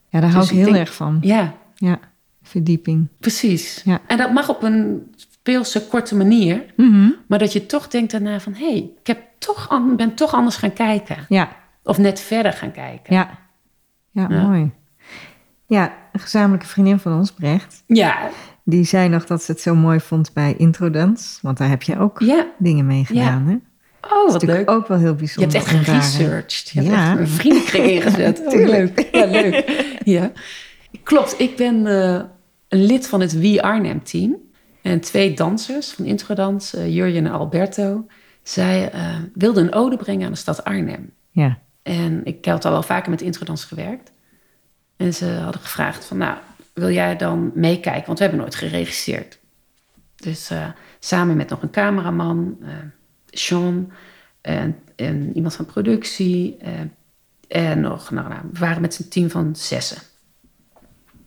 [0.10, 1.18] ja daar hou Dus ik ik heel denk- erg van.
[1.22, 2.00] ja Ja,
[2.44, 3.08] verdieping.
[3.20, 3.82] precies.
[3.86, 4.02] Ja.
[4.08, 5.12] En dat mag op een
[5.42, 6.66] speelse, korte manier.
[6.76, 7.10] Mhm.
[7.28, 8.54] Maar dat je toch denkt daarna van...
[8.54, 11.26] hé, hey, ik heb toch ben toch anders gaan kijken.
[11.30, 11.50] Ja,
[11.84, 13.14] Of net verder gaan kijken.
[13.16, 13.30] ja.
[14.12, 14.48] Ja, Ja.
[14.48, 14.72] mooi.
[15.66, 18.30] Ja, een gezamenlijke vriendin van ons, Brecht, Ja,
[18.64, 21.40] die zei nog dat ze het zo mooi vond bij Introdance.
[21.42, 22.46] Want daar heb je ook ja.
[22.58, 23.54] dingen mee gedaan, hè?
[24.02, 24.70] Oh, Dat is wat leuk.
[24.72, 25.54] ook wel heel Je bijzonder.
[25.58, 26.70] hebt echt geresearched.
[26.70, 27.10] Je hebt Ja.
[27.12, 28.40] echt een vriendenkring ingezet.
[28.40, 28.96] Oh, Tuurlijk.
[28.96, 29.16] leuk.
[29.16, 29.96] Ja, leuk.
[30.04, 30.32] Ja.
[31.04, 32.22] Klopt, ik ben eh,
[32.68, 34.36] een lid van het We Arnhem-team.
[34.82, 38.08] En twee dansers van Introdans, eh Jurjen en Alberto...
[38.44, 41.14] zij eh, wilden een ode brengen aan de stad Arnhem.
[41.30, 44.12] Ja, En ik had al wel vaker met Introdans gewerkt.
[44.98, 46.38] En ze hadden gevraagd van, nou,
[46.74, 48.06] wil jij dan meekijken?
[48.06, 49.40] Want we hebben nooit geregisseerd.
[50.16, 50.68] Dus eh,
[51.00, 52.58] samen met nog een cameraman,
[53.30, 53.92] Sean
[54.42, 56.58] en, en iemand van productie.
[57.48, 60.02] en nog, nou, nou, we waren met z'n team van zessen.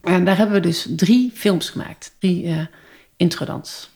[0.01, 2.15] En daar hebben we dus drie films gemaakt.
[2.19, 2.67] Drie
[3.17, 3.89] introdans.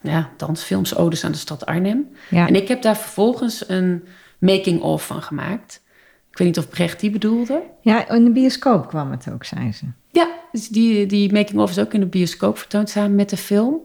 [0.00, 2.08] Ja, dansfilms, odes aan de stad Arnhem.
[2.30, 2.48] ja.
[2.48, 4.04] En ik heb daar vervolgens een
[4.38, 5.82] making-of van gemaakt.
[6.30, 7.62] Ik weet niet of Brecht die bedoelde.
[7.80, 9.84] ja, in de bioscoop kwam het ook, zei ze.
[10.10, 13.80] Ja, dus die, die making-of is ook in de bioscoop vertoond samen met de film.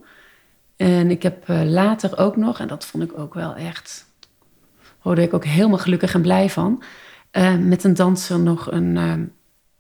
[0.75, 4.05] En ik heb eh, later ook nog, en dat vond ik ook wel echt...
[4.99, 6.83] hoorde ik ook helemaal gelukkig en blij van...
[7.31, 9.13] eh, met een danser nog een, eh,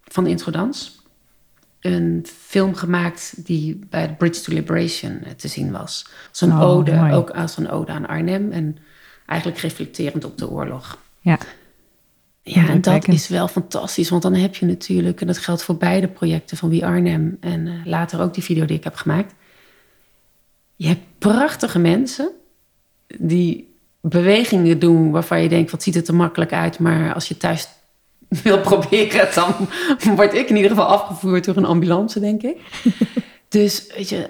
[0.03, 1.00] van Introdans...
[1.81, 6.05] een film gemaakt die bij de Bridge to Liberation eh, te zien was.
[6.29, 7.13] Als een Oh, ode, mooi.
[7.13, 8.51] ook als een ode aan Arnhem...
[8.51, 8.77] en
[9.25, 10.97] eigenlijk reflecterend op de oorlog.
[11.19, 11.37] Ja,
[12.43, 14.09] Ja, en dat is wel fantastisch.
[14.09, 17.67] Want dan heb je natuurlijk, en dat geldt voor beide projecten van Wie Arnhem en
[17.67, 19.33] eh, later ook die video die ik heb gemaakt.
[20.75, 22.31] Je hebt prachtige mensen
[23.17, 26.79] die bewegingen doen waarvan je denkt, wat ziet het er makkelijk uit.
[26.79, 27.67] Maar als je thuis
[28.43, 29.53] wil proberen, dan
[30.15, 32.57] word ik in ieder geval afgevoerd door een ambulance, denk ik.
[33.49, 34.29] dus weet je,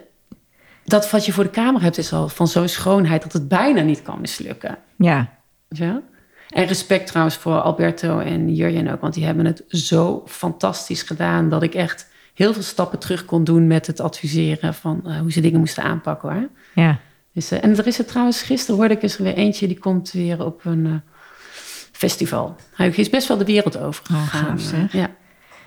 [0.84, 3.82] dat wat je voor de camera hebt is al van zo'n schoonheid dat het bijna
[3.82, 4.78] niet kan mislukken.
[4.98, 5.40] ja,
[5.70, 6.02] Ja.
[6.50, 11.50] En respect trouwens voor Alberto en Jurjen ook, want die hebben het zo fantastisch gedaan
[11.50, 15.32] dat ik echt heel veel stappen terug kon doen met het adviseren van eh, hoe
[15.32, 16.50] ze dingen moesten aanpakken hoor.
[16.76, 17.00] ja.
[17.34, 20.12] Dus, eh, en er is er trouwens, gisteren hoorde ik eens weer eentje, die komt
[20.12, 20.94] weer op een eh,
[22.02, 22.56] festival.
[22.74, 24.60] Hij is best wel de wereld over Oh, gegaan.
[24.74, 25.10] eh, ja.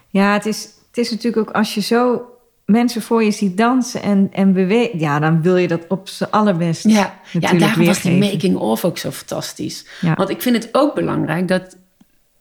[0.09, 2.23] Ja, het is, het is natuurlijk ook als je zo
[2.65, 6.25] mensen voor je ziet dansen en, en bewegen, ja, dan wil je dat op z'n
[6.31, 7.21] allerbest Ja.
[7.33, 9.87] ja, daarom was die making-of ook zo fantastisch.
[10.01, 10.15] Ja.
[10.15, 11.77] Want ik vind het ook belangrijk dat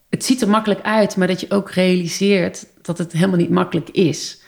[0.10, 3.90] het ziet er makkelijk uit, maar dat je ook realiseert dat het helemaal niet makkelijk
[3.90, 4.42] is.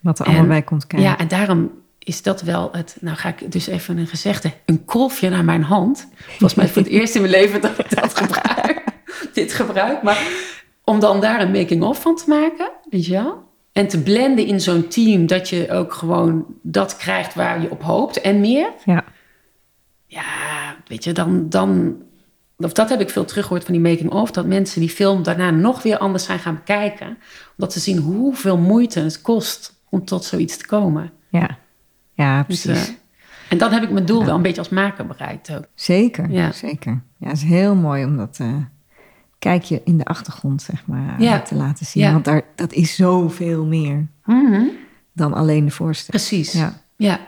[0.00, 1.08] Wat er allemaal bij komt kijken.
[1.08, 2.96] Ja, en daarom is dat wel het.
[3.00, 6.08] Nou, ga ik dus even een gezegde: een kolfje naar mijn hand.
[6.26, 8.57] Volgens mij voor het eerst in mijn leven dat ik dat gebruik.
[9.38, 10.02] Dit gebruik.
[10.02, 10.26] Maar
[10.84, 13.46] om dan daar een making-of van te maken, weet je wel?
[13.72, 17.82] En te blenden in zo'n team dat je ook gewoon dat krijgt waar je op
[17.82, 18.68] hoopt en meer.
[18.84, 19.04] ja.
[20.06, 21.48] Ja, weet je, dan.
[21.48, 21.96] dan
[22.56, 24.30] of dat heb ik veel teruggehoord van die making-of.
[24.30, 27.18] Dat mensen die film daarna nog weer anders zijn gaan bekijken.
[27.56, 31.12] Omdat ze zien hoeveel moeite het kost om tot zoiets te komen.
[31.28, 31.58] ja.
[32.14, 32.88] Ja, Dus, precies.
[32.88, 32.94] eh,
[33.48, 35.64] en dan heb ik mijn doel wel een beetje als maker bereikt ook.
[35.74, 36.52] zeker, ja.
[36.52, 37.02] zeker.
[37.18, 38.54] Ja, het is heel mooi om dat eh
[39.38, 42.12] kijk je in de achtergrond, zeg maar, te laten zien.
[42.12, 44.62] Want daar, dat is zoveel meer mhm.
[45.12, 46.26] dan alleen de voorstelling.
[46.26, 46.52] Precies.
[46.52, 46.82] Ja.
[46.96, 47.20] ja.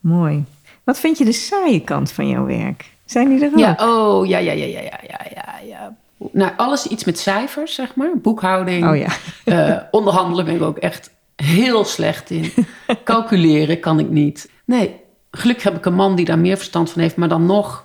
[0.00, 0.44] Mooi.
[0.84, 2.90] Wat vind je de saaie kant van jouw werk?
[3.04, 3.52] Zijn die er ook?
[3.52, 5.96] Oh, ja, oh, ja, ja, ja, ja, ja, ja, ja.
[6.32, 8.10] Nou, alles iets met cijfers, zeg maar.
[8.22, 8.88] Boekhouding.
[8.88, 9.08] Oh ja.
[9.44, 12.52] Uh, onderhandelen ben ik ook echt heel slecht in.
[13.04, 14.50] Calculeren kan ik niet.
[14.64, 15.00] Nee,
[15.30, 17.16] gelukkig heb ik een man die daar meer verstand van heeft.
[17.16, 17.84] Maar dan nog,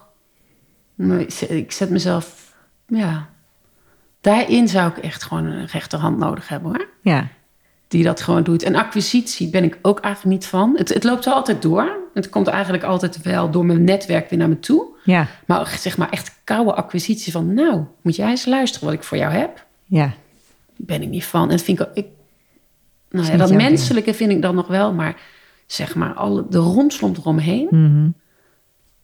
[1.48, 2.45] ik zet mezelf
[2.88, 3.30] ja...
[4.22, 6.88] Daarin zou ik echt gewoon een rechterhand nodig hebben, hoor.
[7.02, 7.28] Ja,
[7.88, 8.64] die dat gewoon doet.
[8.64, 10.74] En acquisitie ben ik ook eigenlijk niet van.
[10.78, 11.98] Het, het loopt wel altijd door.
[12.14, 14.86] Het komt eigenlijk altijd wel door mijn netwerk weer naar me toe.
[15.04, 17.54] ja, Maar zeg maar echt koude acquisitie van...
[17.54, 19.66] nou, moet jij eens luisteren wat ik voor jou heb?
[19.86, 20.14] ja.
[20.76, 21.42] ben ik niet van.
[21.42, 22.06] En dat vind ik, ook- ik
[23.10, 23.62] nou ja, dat ding.
[23.62, 25.16] menselijke vind ik dan nog wel, maar
[25.66, 28.10] zeg maar alle, de romslomp eromheen, Mhm.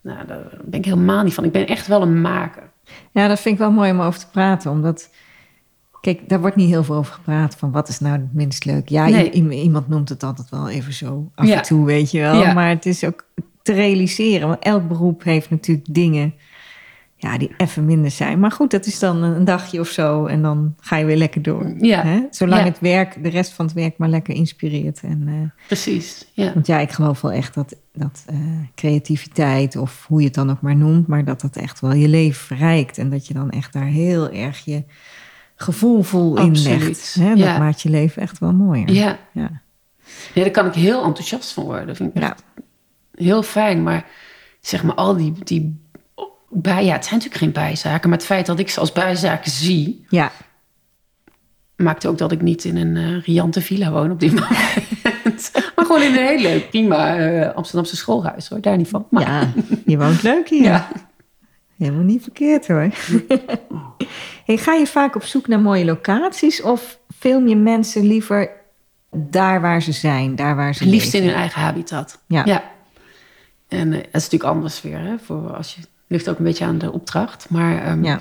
[0.01, 1.43] Nou, daar ben ik helemaal niet van.
[1.43, 2.69] Ik ben echt wel een maker.
[3.11, 4.71] Ja, dat vind ik wel mooi om over te praten.
[4.71, 5.09] Omdat,
[6.01, 7.55] kijk, daar wordt niet heel veel over gepraat.
[7.55, 8.89] Van wat is nou het minst leuk?
[8.89, 9.31] Ja, Nee.
[9.49, 11.55] iemand noemt het altijd wel even zo af Ja.
[11.57, 12.41] en toe, weet je wel.
[12.41, 12.53] Ja.
[12.53, 13.25] Maar het is ook
[13.61, 14.47] te realiseren.
[14.47, 16.33] Want elk beroep heeft natuurlijk dingen
[17.23, 18.39] ja, die even minder zijn.
[18.39, 20.25] Maar goed, dat is dan een dagje of zo.
[20.25, 21.73] En dan ga je weer lekker door.
[21.77, 22.01] Ja.
[22.03, 22.21] Hè?
[22.29, 22.67] Zolang Ja.
[22.67, 25.01] het werk, de rest van het werk maar lekker inspireert.
[25.03, 26.53] En, eh, Precies, ja.
[26.53, 28.37] want ja, ik geloof wel echt dat, dat eh,
[28.75, 32.07] creativiteit, of hoe je het dan ook maar noemt, maar dat dat echt wel je
[32.07, 32.97] leven verrijkt.
[32.97, 34.83] En dat je dan echt daar heel erg je
[35.55, 36.79] gevoelvol in Absoluut.
[36.83, 37.13] legt.
[37.13, 37.29] Hè?
[37.29, 37.57] Dat Ja.
[37.57, 38.91] maakt je leven echt wel mooier.
[38.91, 39.61] Ja, Ja.
[40.33, 41.87] daar kan ik heel enthousiast van worden.
[41.87, 42.29] Dat vind ik Ja.
[42.29, 42.43] echt
[43.13, 43.83] heel fijn.
[43.83, 44.05] Maar
[44.61, 45.80] zeg maar, al die, die
[46.51, 49.51] bij, ja, het zijn natuurlijk geen bijzaken, maar het feit dat ik ze als bijzaken
[49.51, 50.31] zie, ja,
[51.75, 55.51] maakt ook dat ik niet in een eh, riante villa woon op dit moment.
[55.75, 59.07] maar gewoon in een heel leuk, prima eh, Amsterdamse schoolhuis hoor, daar niet van.
[59.09, 59.53] Maar, ja,
[59.85, 60.63] je woont leuk hier.
[60.63, 60.87] Ja.
[61.77, 62.89] Helemaal niet verkeerd hoor.
[64.45, 68.49] hey, ga je vaak op zoek naar mooie locaties of film je mensen liever
[69.11, 72.23] daar waar ze zijn, daar waar ze liefst in hun eigen habitat.
[72.27, 72.63] Ja.
[73.67, 75.81] En eh, dat is natuurlijk anders weer, hè, voor als je
[76.11, 77.45] ligt ook een beetje aan de opdracht.
[77.49, 78.19] Maar ehm, Ja.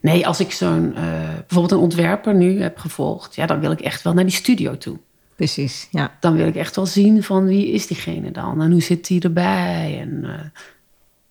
[0.00, 1.02] nee, als ik zo'n eh,
[1.38, 4.78] bijvoorbeeld een ontwerper nu heb gevolgd, ja, dan wil ik echt wel naar die studio
[4.78, 4.98] toe.
[5.36, 6.10] Precies, ja.
[6.20, 9.20] Dan wil ik echt wel zien van wie is diegene dan en hoe zit die
[9.22, 9.98] erbij.
[10.00, 10.62] En eh,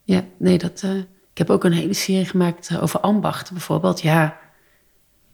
[0.03, 0.81] ja, nee, dat.
[0.83, 0.95] eh,
[1.31, 4.01] ik heb ook een hele serie gemaakt over ambachten bijvoorbeeld.
[4.01, 4.37] Ja,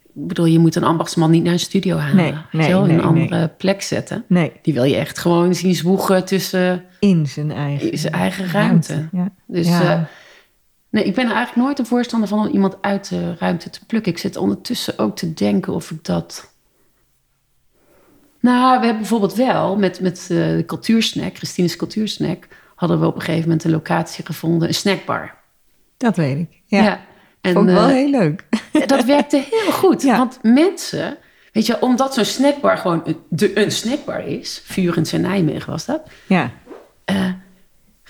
[0.02, 2.16] ik bedoel, je moet een ambachtsman niet naar een studio halen.
[2.16, 2.34] Nee,
[2.70, 4.24] nee, een andere plek zetten.
[4.26, 8.50] Nee, Die wil je echt gewoon zien zwoegen tussen in zijn eigen, in zijn eigen
[8.50, 9.08] ruimte.
[9.12, 9.28] Ja.
[9.46, 10.08] Dus Ja.
[10.90, 13.86] Nee, ik ben er eigenlijk nooit een voorstander van om iemand uit de ruimte te
[13.86, 14.12] plukken.
[14.12, 16.52] Ik zit ondertussen ook te denken of ik dat.
[18.40, 23.14] Nou, we hebben bijvoorbeeld wel met, met eh, de cultuursnack, Christine's cultuursnack, hadden we op
[23.14, 25.34] een gegeven moment een locatie gevonden, een snackbar.
[25.96, 26.62] Dat weet ik.
[26.64, 27.00] Ja.
[27.40, 28.44] En Vond ik wel eh, heel leuk.
[28.86, 30.02] dat werkte heel goed.
[30.02, 30.18] Ja.
[30.18, 31.16] Want mensen,
[31.52, 35.84] weet je, omdat zo'n snackbar gewoon een, de, een snackbar is, Vurens in Nijmegen was
[35.84, 36.50] dat, Ja,
[37.04, 37.32] eh,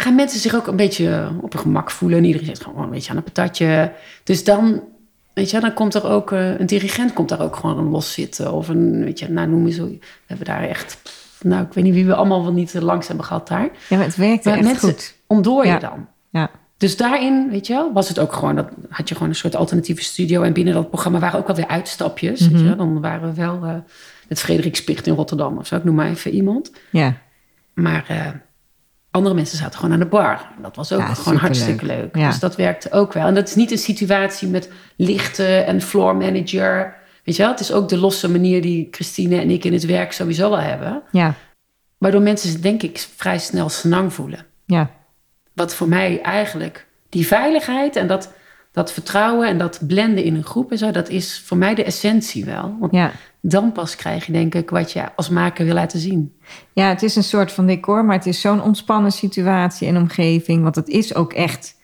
[0.03, 2.18] gaan mensen zich ook een beetje op hun gemak voelen.
[2.18, 3.92] En iedereen zit gewoon een beetje aan een patatje.
[4.24, 4.82] Dus dan,
[5.34, 8.53] weet je, dan komt er ook eh, een dirigent komt daar ook gewoon los zitten.
[8.53, 9.86] Of een, weet je, nou noem eens zo.
[9.86, 10.99] We hebben daar echt,
[11.42, 13.68] nou ik weet niet wie we allemaal wel niet langs hebben gehad daar.
[13.88, 15.14] ja maar het werkte Maar echt mensen goed.
[15.66, 15.78] Ja.
[15.78, 16.07] dan.
[16.30, 19.34] Ja, Dus daarin, weet je wel, was het ook gewoon, dat had je gewoon een
[19.34, 20.42] soort alternatieve studio.
[20.42, 22.40] En binnen dat programma waren ook wel weer uitstapjes.
[22.40, 22.76] weet je Mhm.
[22.76, 23.74] Dan waren we wel eh,
[24.28, 25.76] met Frederik Spicht in Rotterdam of zo.
[25.76, 26.72] Ik noem maar even iemand.
[26.90, 27.14] ja.
[27.74, 28.26] Maar eh,
[29.11, 30.46] andere mensen zaten gewoon aan de bar.
[30.62, 32.16] Dat was ook Ja, gewoon hartstikke leuk.
[32.16, 32.26] Ja.
[32.28, 33.26] Dus dat werkte ook wel.
[33.26, 36.96] En dat is niet een situatie met lichten en floor manager.
[37.24, 39.84] Weet je wel, het is ook de losse manier die Christine en ik in het
[39.86, 41.02] werk sowieso wel hebben.
[41.12, 41.34] Ja,
[41.98, 44.46] Waardoor mensen zich denk ik vrij snel senang voelen.
[44.66, 44.90] ja,
[45.54, 48.32] Wat voor mij eigenlijk die veiligheid en dat,
[48.79, 51.85] dat vertrouwen en dat blenden in een groep en zo, dat is voor mij de
[51.85, 52.76] essentie wel.
[52.81, 53.11] Want ja.
[53.41, 56.37] dan pas krijg je denk ik wat je als maker wil laten zien.
[56.72, 60.62] Ja, het is een soort van decor, maar het is zo'n ontspannen situatie en omgeving.
[60.62, 61.74] Want het is ook echt,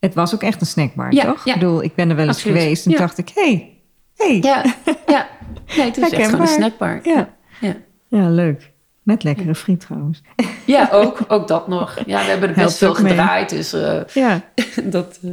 [0.00, 1.44] het was ook echt een snackbar, Ja, toch?
[1.44, 1.54] ja.
[1.54, 2.58] Ik bedoel, ik ben er wel eens Absoluut.
[2.58, 2.98] geweest en Ja.
[2.98, 3.72] dacht ik, hé, hey,
[4.16, 4.38] hey.
[4.42, 4.64] Ja,
[5.06, 5.28] ja.
[5.76, 7.00] Nee, het is echt gewoon een snackbar.
[7.02, 7.34] Ja.
[7.60, 7.76] Ja.
[8.08, 8.72] Ja, leuk.
[9.02, 10.22] Met lekkere friet trouwens.
[10.64, 11.98] Ja, ook, ook dat nog.
[12.06, 13.12] Ja, we hebben er best Helpt veel mee.
[13.16, 13.48] gedraaid.
[13.48, 14.40] Dus eh, Ja.
[14.84, 15.18] dat.
[15.22, 15.30] eh,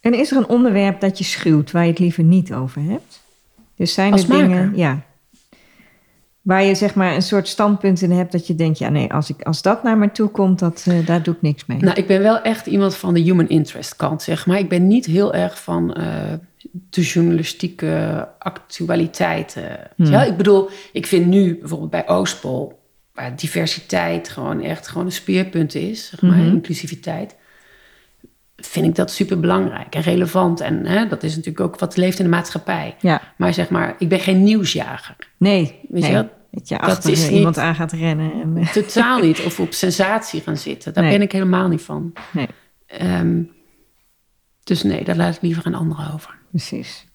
[0.00, 3.20] En is er een onderwerp dat je schuwt waar je het liever niet over hebt?
[3.76, 5.00] Dus zijn er dingen, ja,
[6.42, 9.30] waar je zeg maar een soort standpunt in hebt dat je denkt, ja nee, als,
[9.30, 11.78] ik, als dat naar me toe komt, dat, eh, daar doe ik niks mee.
[11.78, 14.58] nou, ik ben wel echt iemand van de human interest kant, zeg maar.
[14.58, 16.32] Ik ben niet heel erg van eh,
[16.90, 19.78] de journalistieke actualiteiten.
[19.96, 20.10] Hmm.
[20.10, 20.22] wel?
[20.22, 22.78] Ik bedoel, ik vind nu bijvoorbeeld bij Oostpol,
[23.14, 26.46] waar diversiteit gewoon echt gewoon een speerpunt is, zeg maar, Mhm.
[26.54, 27.36] inclusiviteit.
[28.62, 30.60] Vind ik dat super belangrijk en relevant.
[30.60, 32.96] En hè, dat is natuurlijk ook wat leeft in de maatschappij.
[33.00, 35.16] Ja, Maar zeg maar, ik ben geen nieuwsjager.
[35.36, 36.28] nee, Weet je wel?
[36.50, 38.32] Dat je Dat achter is niet- iemand aan gaat rennen.
[38.42, 39.44] En, eh, Totaal niet.
[39.46, 40.92] Of op sensatie gaan zitten.
[40.94, 41.12] Daar Nee.
[41.12, 42.12] ben ik helemaal niet van.
[42.32, 42.46] nee,
[42.86, 43.42] Ehm,
[44.64, 46.38] dus nee, daar laat ik liever een ander over.
[46.50, 47.06] precies.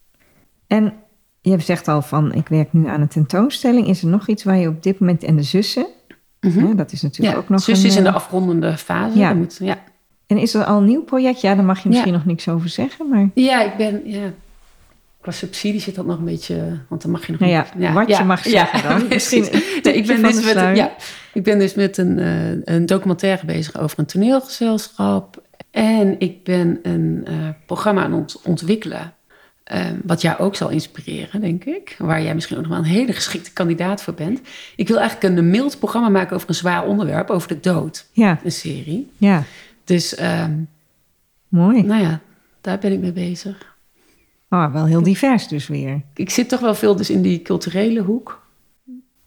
[0.67, 0.93] En
[1.41, 3.87] je hebt zegt al van, ik werk nu aan een tentoonstelling.
[3.87, 5.85] Is er nog iets waar je op dit moment, en de zussen,
[6.39, 9.17] hè, dat is natuurlijk Ja, ook nog zus een, is in de eh, afrondende fase.
[9.17, 9.33] Ja.
[9.33, 9.77] Moet, ja.
[10.33, 11.41] En is er al een nieuw project?
[11.41, 12.17] Ja, daar mag je misschien Ja.
[12.17, 13.29] nog niks over zeggen, maar...
[13.33, 14.01] ja, ik ben...
[14.05, 14.33] Ja.
[15.21, 16.79] Qua subsidie zit dat nog een beetje...
[16.89, 17.93] Want dan mag je nog Nou ja, niet...
[17.93, 19.07] wat je mag zeggen dan.
[19.09, 19.41] Misschien
[19.83, 20.91] nee, ik, ben dus met, ja,
[21.33, 25.41] ik ben dus met een, eh, een documentaire bezig over een toneelgezelschap.
[25.71, 27.33] En ik ben een eh,
[27.65, 29.13] programma aan het ontwikkelen.
[29.63, 31.95] ehm, wat jou ook zal inspireren, denk ik.
[31.99, 34.41] Waar jij misschien ook nog wel een hele geschikte kandidaat voor bent.
[34.75, 38.05] Ik wil eigenlijk een mild programma maken over een zwaar onderwerp, over de dood.
[38.11, 39.11] Ja, Een serie.
[39.17, 39.43] ja.
[39.83, 40.53] Dus, ehm,
[41.47, 41.83] Mooi.
[41.83, 42.19] nou ja,
[42.61, 43.75] daar ben ik mee bezig.
[44.49, 46.01] Oh, wel heel divers dus weer.
[46.13, 48.41] Ik zit toch wel veel dus in die culturele hoek.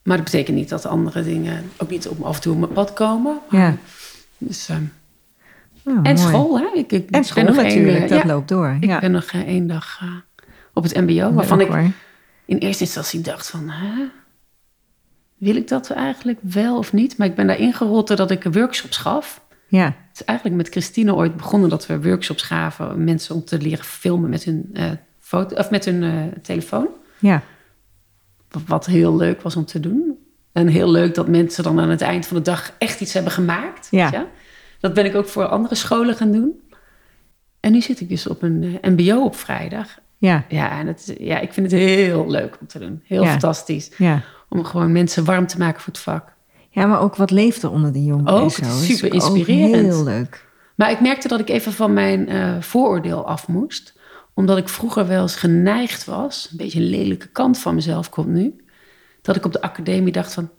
[0.03, 2.73] Maar dat betekent niet dat andere dingen ook niet op, af en toe op mijn
[2.73, 3.39] pad komen.
[3.51, 3.77] Ja.
[4.39, 4.69] Dus,
[5.87, 6.17] Oh, en mooi.
[6.17, 6.67] school, hè?
[6.75, 8.77] Ik, ik En school nog natuurlijk, dat ja, loopt door.
[8.81, 9.01] Ik ja.
[9.01, 10.09] ben nog één dag eh,
[10.73, 11.91] op het mbo, waarvan ik hoor.
[12.45, 13.69] in eerste instantie dacht van...
[13.69, 14.05] Hè,
[15.37, 17.17] wil ik dat eigenlijk wel of niet?
[17.17, 19.41] Maar ik ben daar ingerold doordat ik workshops gaf.
[19.69, 23.05] Ja, Het is eigenlijk met Christine ooit begonnen dat we workshops gaven...
[23.05, 26.89] mensen om te leren filmen met hun, eh, foto, of met hun eh, telefoon.
[27.19, 27.43] ja,
[28.67, 30.19] Wat heel leuk was om te doen.
[30.53, 33.33] En heel leuk dat mensen dan aan het eind van de dag echt iets hebben
[33.33, 33.89] gemaakt.
[33.91, 34.11] Ja.
[34.11, 34.27] weet je?
[34.81, 36.61] Dat ben ik ook voor andere scholen gaan doen.
[37.61, 39.99] En nu zit ik dus op een eh, MBO op vrijdag.
[40.19, 43.03] ja, Ja, en het, ja, ik vind het heel leuk om te doen.
[43.07, 43.31] Heel Ja.
[43.31, 43.91] fantastisch.
[43.99, 44.23] ja.
[44.49, 46.35] Om gewoon mensen warm te maken voor het vak.
[46.77, 48.41] Ja, maar ook wat leeft er onder de jongeren?
[48.41, 48.65] Ook, zo.
[48.65, 49.75] super inspirerend.
[49.75, 50.47] heel leuk.
[50.75, 53.95] Maar ik merkte dat ik even van mijn eh, vooroordeel af moest.
[54.35, 56.49] Omdat ik vroeger wel eens geneigd was.
[56.51, 58.57] Een beetje een lelijke kant van mezelf komt nu.
[59.23, 60.51] Dat ik op de academie dacht van...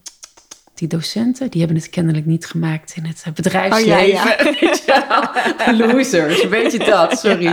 [0.77, 3.91] Die docenten, die hebben het kennelijk niet gemaakt in het eh, bedrijfsleven.
[3.91, 5.75] Oh, ja, je?
[5.93, 7.19] Losers, weet je dat?
[7.19, 7.45] Sorry.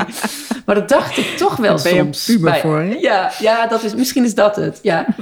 [0.67, 2.25] Maar dat dacht ik toch wel ben je soms.
[2.25, 2.95] puber bij- voor, hè?
[3.01, 4.79] Ja, ja dat is, misschien is dat het.
[4.83, 5.07] Ja.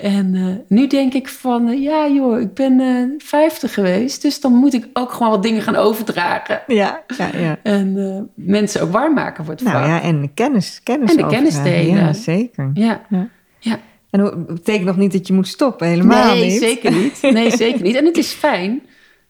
[0.00, 4.22] En eh, nu denk ik van, eh, ja joh, ik ben eh 50 geweest.
[4.22, 6.62] Dus dan moet ik ook gewoon wat dingen gaan overdragen.
[6.66, 7.58] Ja, ja, ja.
[7.62, 9.86] En mensen ook warm maken voor het Nou vak.
[9.86, 11.96] ja, en de kennis, kennis En de kennis delen.
[11.96, 12.70] Ja, zeker.
[12.74, 13.00] Ja.
[13.58, 13.78] Ja.
[14.20, 16.60] En het betekent nog niet dat je moet stoppen, helemaal nee, niet.
[16.60, 17.18] zeker niet.
[17.22, 17.96] Nee, zeker niet.
[17.96, 18.80] En het is fijn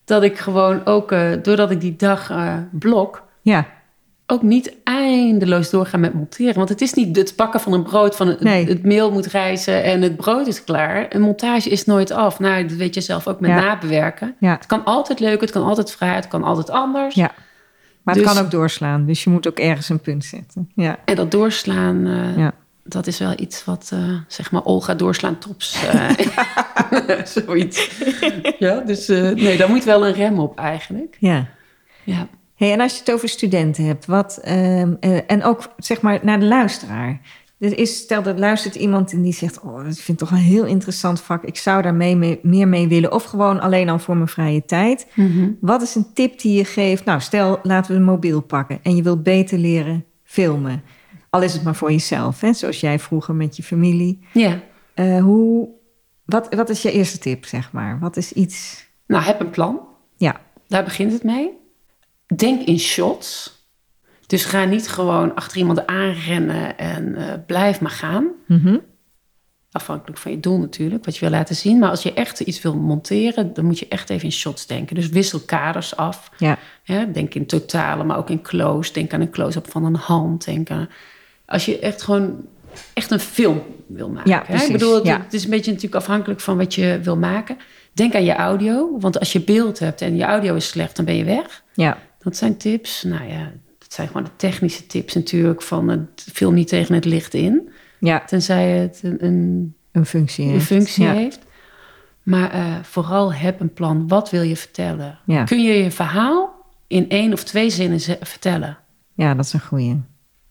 [0.04, 3.66] dat ik gewoon ook, eh, doordat ik die dag eh, blok, Ja,
[4.26, 6.54] ook niet eindeloos doorga met monteren.
[6.54, 8.66] Want het is niet het pakken van een brood, van het, Nee.
[8.66, 11.06] het meel moet rijzen en het brood is klaar.
[11.08, 12.38] Een montage is nooit af.
[12.38, 13.60] Nou, dat weet je zelf ook met Ja.
[13.60, 14.34] nabewerken.
[14.40, 17.14] ja, Het kan altijd leuk, het kan altijd vrij, het kan altijd anders.
[17.14, 17.30] ja.
[18.02, 20.70] Maar het Dus- kan ook doorslaan, dus je moet ook ergens een punt zetten.
[20.74, 22.52] Ja, En dat doorslaan, eh, Ja.
[22.88, 25.84] Dat is wel iets wat, eh, zeg maar, Olga doorslaan tops.
[25.86, 26.10] eh,
[27.24, 27.90] zoiets.
[28.58, 31.16] ja, dus eh, nee, daar moet wel een rem op eigenlijk.
[31.20, 31.48] ja.
[32.04, 32.28] Ja.
[32.54, 36.18] Hey, en als je het over studenten hebt, wat, ehm, eh, en ook zeg maar
[36.22, 37.20] naar de luisteraar.
[37.58, 40.44] Er is, stel dat luistert iemand en die zegt: Oh, dat vind ik toch een
[40.44, 41.44] heel interessant vak.
[41.44, 43.12] Ik zou daar mee, mee- meer mee willen.
[43.12, 45.06] Of gewoon alleen al voor mijn vrije tijd.
[45.60, 47.04] Wat is een tip die je geeft?
[47.04, 50.82] Nou, stel, laten we een mobiel pakken en je wilt beter leren filmen.
[51.30, 52.52] Al is het maar voor jezelf, hè?
[52.52, 54.26] zoals jij vroeger met je familie.
[54.32, 54.60] ja.
[54.94, 55.68] Eh, hoe,
[56.24, 57.98] wat, wat is je eerste tip, zeg maar?
[57.98, 58.86] Wat is iets.
[59.06, 59.80] Nou, heb een plan.
[60.16, 61.50] Ja, Daar begint het mee.
[62.36, 63.54] Denk in shots.
[64.26, 68.26] Dus ga niet gewoon achter iemand aanrennen en eh, blijf maar gaan.
[68.46, 68.78] Mhm.
[69.70, 71.78] Afhankelijk van je doel natuurlijk, wat je wil laten zien.
[71.78, 74.94] Maar als je echt iets wil monteren, dan moet je echt even in shots denken.
[74.94, 76.30] Dus wissel kaders af.
[76.38, 78.92] ja, Hè, denk in totale, maar ook in close.
[78.92, 80.44] Denk aan een close-up van een hand.
[80.44, 80.88] Denk aan,
[81.46, 82.44] als je echt gewoon
[82.92, 84.30] echt een film wil maken.
[84.30, 84.44] Ja, hè?
[84.44, 85.20] precies, Ik bedoel, het, ja.
[85.22, 87.56] het is een beetje natuurlijk afhankelijk van wat je wil maken.
[87.92, 91.04] Denk aan je audio, want als je beeld hebt en je audio is slecht, dan
[91.04, 91.62] ben je weg.
[91.74, 93.02] ja, Dat zijn tips.
[93.02, 97.04] Nou ja, dat zijn gewoon de technische tips natuurlijk van het film niet tegen het
[97.04, 97.68] licht in.
[98.00, 100.44] ja, Tenzij het een, een een functie.
[100.44, 100.64] een heeft.
[100.66, 101.12] functie ja.
[101.12, 101.38] heeft.
[102.22, 104.08] Maar eh, vooral heb een plan.
[104.08, 105.18] Wat wil je vertellen?
[105.26, 105.44] Ja.
[105.44, 106.54] Kun je je verhaal
[106.86, 108.78] in één of twee zinnen vertellen?
[109.14, 110.00] Ja, dat is een goeie.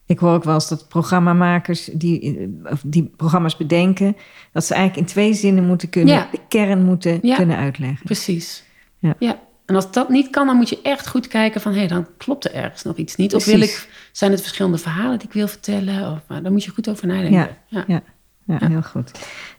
[0.08, 4.16] Ik hoor ook wel eens dat programmamakers die, eh, of die programma's bedenken,
[4.52, 6.28] dat ze eigenlijk in twee zinnen moeten kunnen, Ja.
[6.32, 7.36] de kern moeten Ja.
[7.36, 8.06] kunnen uitleggen.
[8.06, 8.64] Precies.
[9.00, 9.40] Ja.
[9.66, 11.72] En als dat niet kan, dan moet je echt goed kijken van...
[11.72, 13.36] hé, hey, dan klopt er ergens nog iets niet.
[13.36, 16.12] Of wil ik, zijn het verschillende verhalen die ik wil vertellen?
[16.12, 17.58] Of, maar daar moet je goed over nadenken.
[17.68, 17.84] Ja.
[17.88, 18.02] Ja.
[18.48, 19.12] Ja, heel goed.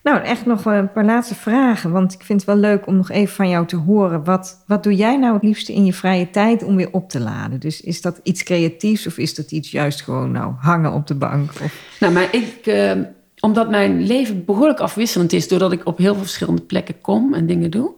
[0.03, 3.11] Nou, echt nog een paar laatste vragen, want ik vind het wel leuk om nog
[3.11, 4.24] even van jou te horen.
[4.24, 7.20] Wat, wat doe jij nou het liefste in je vrije tijd om weer op te
[7.20, 7.61] laden?
[7.61, 11.14] Dus is dat iets creatiefs of is dat iets juist gewoon nou hangen op de
[11.14, 11.51] bank?
[11.51, 12.93] Of, Nou, maar ik, eh,
[13.41, 15.49] omdat mijn leven behoorlijk afwisselend is...
[15.49, 17.91] doordat ik op heel veel verschillende plekken kom en dingen doe...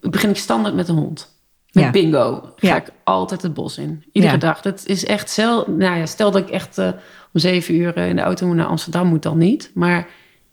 [0.00, 1.36] begin ik standaard met een hond.
[1.72, 1.90] Met Ja.
[1.90, 2.76] bingo ga Ja.
[2.76, 4.04] ik altijd het bos in.
[4.12, 4.38] Iedere Ja.
[4.38, 4.60] dag.
[4.60, 5.66] Dat is echt zelf.
[5.66, 6.88] Nou ja, stel dat ik echt eh,
[7.32, 9.70] om zeven uur eh, in de auto moet naar Amsterdam, moet dan niet.
[9.74, 10.06] Maar in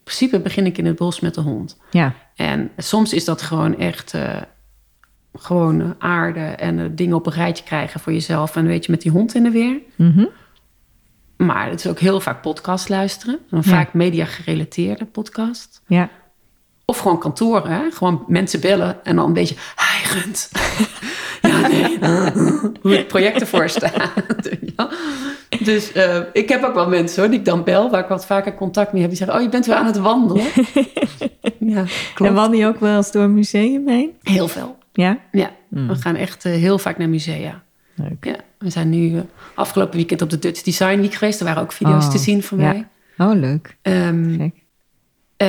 [0.03, 1.77] principe begin ik in het bos met de hond.
[1.91, 4.41] ja, En soms is dat gewoon echt eh,
[5.33, 8.55] gewoon aarde en eh, dingen op een rijtje krijgen voor jezelf.
[8.55, 9.77] En weet je, met die hond in de weer.
[9.95, 10.25] Mhm.
[11.37, 13.39] Maar het is ook heel vaak podcast luisteren.
[13.51, 13.61] En Ja.
[13.63, 15.81] vaak media gerelateerde podcast.
[15.87, 16.09] ja,
[16.85, 17.91] Of gewoon kantoren, hè?
[17.91, 20.51] gewoon mensen bellen en dan een beetje hijgend.
[22.81, 24.11] Hoe het project ervoor staat.
[24.77, 24.89] Ja.
[25.63, 28.25] Dus eh, ik heb ook wel mensen hoor, die ik dan bel, waar ik wat
[28.25, 29.09] vaker contact mee heb.
[29.09, 30.43] Die zeggen, oh, je bent weer aan het wandelen.
[31.75, 32.31] ja, klopt.
[32.31, 34.11] En wandel je ook wel eens door een museum heen?
[34.23, 34.77] Heel veel.
[34.93, 35.17] Ja?
[35.31, 35.87] Ja, Mm.
[35.87, 37.63] we gaan echt eh, heel vaak naar musea.
[37.95, 38.25] Leuk.
[38.25, 39.21] Ja, we zijn nu eh,
[39.55, 41.39] afgelopen weekend op de Dutch Design Week geweest.
[41.39, 42.63] Er waren ook video's Oh, te zien van ja.
[42.67, 42.87] mij.
[43.27, 43.77] Oh, leuk.
[43.81, 44.49] Ehm,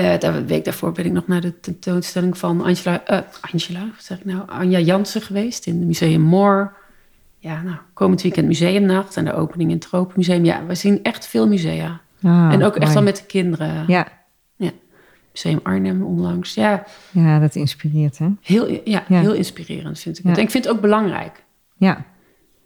[0.03, 3.18] Eh, een week daarvoor ben ik nog naar de tentoonstelling van Angela, eh,
[3.53, 6.76] Angela, zeg ik nou, Anja Jansen geweest in het Museum Moor.
[7.38, 10.44] Ja, nou, komend weekend museumnacht en de opening in het Tropenmuseum.
[10.44, 12.01] Ja, we zien echt veel musea.
[12.22, 13.84] Ah, en ook echt wel met de kinderen.
[13.86, 14.07] Ja.
[15.32, 16.55] Museum Arnhem onlangs.
[16.55, 18.28] Ja, ja, dat inspireert, hè?
[18.42, 19.20] heel, ja, Ja.
[19.20, 20.32] heel inspirerend vind ik het.
[20.32, 20.38] Ja.
[20.38, 21.44] En ik vind het ook belangrijk.
[21.76, 21.97] Ja.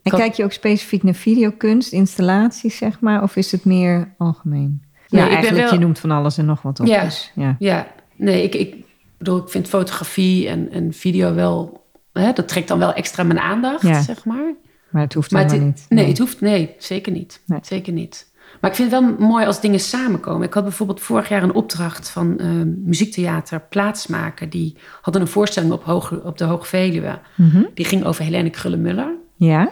[0.03, 3.23] En Kan- kijk je ook specifiek naar videokunst, installaties, zeg maar?
[3.23, 4.83] Of is het meer algemeen?
[5.11, 6.87] Nee, ja, ik ben eigenlijk, wel- je noemt van alles en nog wat op.
[6.87, 7.05] Ja.
[7.05, 7.57] Dus, ja.
[7.59, 7.87] Ja,
[8.17, 8.75] nee, ik, ik
[9.19, 11.85] bedoel, ik vind fotografie en, en video wel...
[12.13, 14.01] Hè, dat trekt dan wel extra mijn aandacht, Ja.
[14.03, 14.55] zeg maar.
[14.91, 15.87] Maar het hoeft Maar helemaal het, niet.
[15.99, 17.43] nee, het hoeft, nee, zeker niet.
[17.47, 17.59] Nee.
[17.63, 18.29] Zeker niet.
[18.61, 20.47] Maar ik vind het wel mooi als dingen samenkomen.
[20.47, 24.49] Ik had bijvoorbeeld vorig jaar een opdracht van eh, muziektheater Plaatsmaken.
[24.51, 27.19] Die hadden een voorstelling op, Hoge, op de Hoogveluwe.
[27.37, 27.63] Mhm.
[27.75, 29.15] Die ging over Helene Krullenmuller.
[29.37, 29.71] Ja?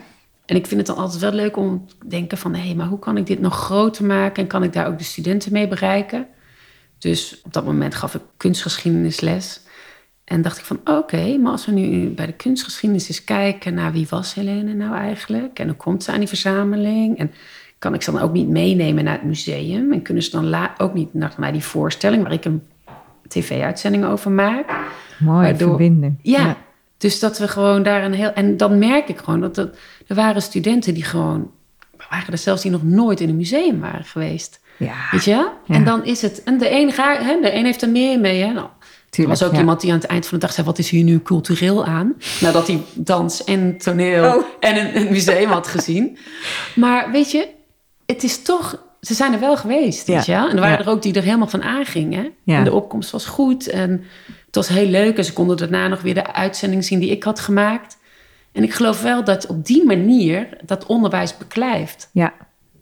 [0.49, 2.55] En ik vind het dan altijd wel leuk om te denken van...
[2.55, 4.43] hé, maar hoe kan ik dit nog groter maken?
[4.43, 6.27] En kan ik daar ook de studenten mee bereiken?
[6.99, 9.61] Dus op dat moment gaf ik kunstgeschiedenisles.
[10.25, 13.75] En dacht ik van, oké, maar als we nu bij de kunstgeschiedenis eens kijken...
[13.75, 15.59] naar wie was Helene nou eigenlijk?
[15.59, 17.19] En hoe komt ze aan die verzameling?
[17.19, 17.31] En
[17.79, 19.93] kan ik ze dan ook niet meenemen naar het museum?
[19.93, 22.23] En kunnen ze dan ook niet naar, naar die voorstelling...
[22.23, 22.63] waar ik een
[23.29, 24.71] tv-uitzending over maak?
[25.19, 26.19] Mooi, Waardoor- verbinden.
[26.23, 26.57] Ja,
[26.99, 28.33] dus dat we gewoon daar een heel...
[28.33, 29.71] En dan merk ik gewoon dat er,
[30.07, 31.51] er waren studenten die gewoon...
[32.11, 34.61] Waren er zelfs die nog nooit in een museum waren geweest.
[34.77, 35.31] Ja, Weet je?
[35.31, 35.53] Ja.
[35.67, 36.43] En dan is het...
[36.43, 38.43] En de een, ga, hè, de een heeft er meer mee.
[38.43, 38.53] Hè?
[38.53, 38.67] Nou,
[39.11, 39.59] er was ook ja.
[39.59, 40.67] iemand die aan het eind van de dag zei...
[40.67, 42.15] wat is hier nu cultureel aan?
[42.41, 44.45] Nadat hij dans en toneel Oh.
[44.61, 46.19] en een, een museum had gezien.
[46.75, 47.49] Maar weet je,
[48.07, 48.87] het is toch...
[49.01, 50.15] Ze zijn er wel geweest, Ja.
[50.15, 50.33] weet je?
[50.33, 52.31] En er waren er ook die er helemaal van aangingen.
[52.45, 53.69] En de opkomst was goed.
[53.69, 54.05] En
[54.59, 55.17] was heel leuk.
[55.19, 57.99] En ze konden daarna nog weer de uitzending zien die ik had gemaakt.
[58.53, 62.11] En ik geloof wel dat op die manier dat onderwijs beklijft.
[62.13, 62.33] Ja,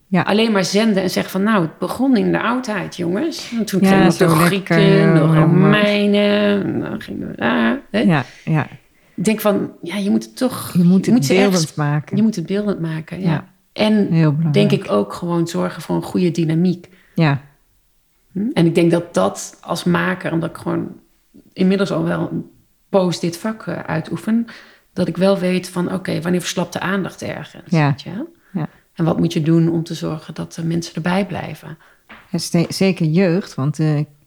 [0.09, 0.22] ja.
[0.22, 1.43] Alleen maar zenden en zeggen van...
[1.43, 3.53] nou, het begon in de oudheid, jongens.
[3.59, 4.77] En toen Ja, gingen we de lekker, Grieken,
[5.14, 6.62] de eh, Romeinen...
[6.64, 7.81] en dan gingen we daar.
[7.91, 8.01] hè.
[8.01, 8.66] ja, ja.
[9.14, 10.72] Ik denk van, ja, je moet het toch...
[10.77, 12.16] Je moet het beeldend ergens- maken.
[12.16, 13.31] Je moet het beeldend maken, ja.
[13.31, 13.45] Ja.
[13.72, 14.09] En
[14.53, 16.89] denk ik ook gewoon zorgen voor een goede dynamiek.
[17.14, 17.41] Ja,
[18.33, 18.51] Hm?
[18.53, 20.89] En ik denk dat dat als maker, omdat ik gewoon
[21.57, 22.51] inmiddels al wel een
[22.89, 24.47] poos dit vak eh, uitoefen,
[24.93, 27.63] dat ik wel weet van oké, wanneer verslapt de aandacht ergens?
[27.67, 27.89] Ja.
[27.89, 28.25] weet je?
[28.53, 28.69] Ja.
[28.95, 31.79] En wat moet je doen om te zorgen dat de mensen erbij blijven?
[32.69, 33.77] Zeker jeugd, want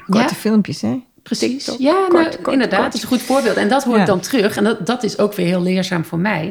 [0.05, 0.27] korte Ja.
[0.27, 1.03] filmpjes, hè?
[1.23, 1.63] Precies.
[1.63, 3.55] TikTok, ja, nou, kort, inderdaad, dat is een goed voorbeeld.
[3.55, 3.99] En dat hoor Ja.
[4.01, 4.57] ik dan terug.
[4.57, 6.47] En dat, dat is ook weer heel leerzaam voor mij.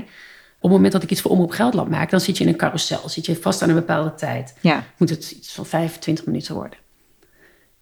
[0.57, 2.57] Op het moment dat ik iets voor Omroep Gelderland maak, dan zit je in een
[2.57, 3.09] carousel.
[3.09, 4.55] Zit je vast aan een bepaalde tijd.
[4.61, 6.79] Ja, Moet het iets van 25 minuten worden.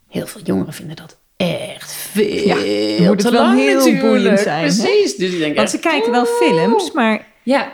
[0.08, 4.04] Heel veel jongeren vinden dat echt veel Ja, moet te lang heel natuurlijk.
[4.04, 4.74] boeiend zijn, hè?
[4.74, 5.16] Precies.
[5.16, 7.72] Dus ik denk want ze kijken wel films, maar Ja.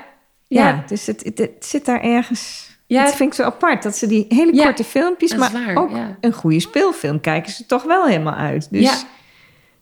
[0.48, 0.84] ja, Ja.
[0.88, 2.70] dus het, het, het zit daar ergens...
[2.86, 3.04] Ja.
[3.04, 5.90] dat vind ik zo apart, dat ze die hele Ja, korte filmpjes, maar waar, ook
[6.20, 8.68] een goede speelfilm kijken ze toch wel helemaal uit.
[8.70, 8.94] Dus Ja.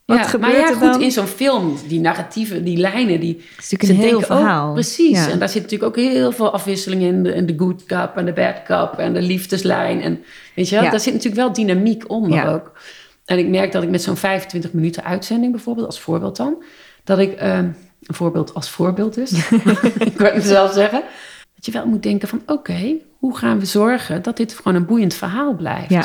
[0.04, 1.02] wat ja, gebeurt maar ja, er goed, dan?
[1.02, 3.34] in zo'n film, die narratieven, die lijnen, die...
[3.56, 4.72] Het is natuurlijk ze een heel denken verhaal.
[4.72, 5.26] precies.
[5.26, 7.22] En daar zit natuurlijk ook heel veel afwisseling in.
[7.22, 10.00] De, in de good cup en de bad cup en de liefdeslijn.
[10.02, 10.24] En
[10.54, 12.72] weet je wel, daar zit natuurlijk wel dynamiek onder ook.
[13.30, 16.62] En ik merk dat ik met zo'n 25 minuten uitzending bijvoorbeeld, als voorbeeld dan...
[17.04, 17.64] dat ik, ehm,
[18.02, 19.50] een voorbeeld als voorbeeld dus,
[20.10, 21.02] ik wou het zelf zeggen...
[21.54, 24.86] dat je wel moet denken van, oké, hoe gaan we zorgen dat dit gewoon een
[24.86, 25.90] boeiend verhaal blijft?
[25.90, 26.04] Ja.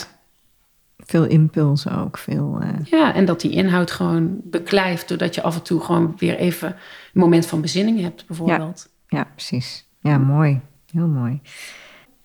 [0.98, 2.60] Veel impulsen ook, veel...
[2.62, 6.36] eh, Ja, en dat die inhoud gewoon beklijft, doordat je af en toe gewoon weer
[6.38, 6.76] even een
[7.22, 8.90] moment van bezinning hebt, bijvoorbeeld.
[9.08, 9.88] Ja, precies.
[10.00, 10.62] Ja, mooi.
[10.92, 11.42] Heel mooi.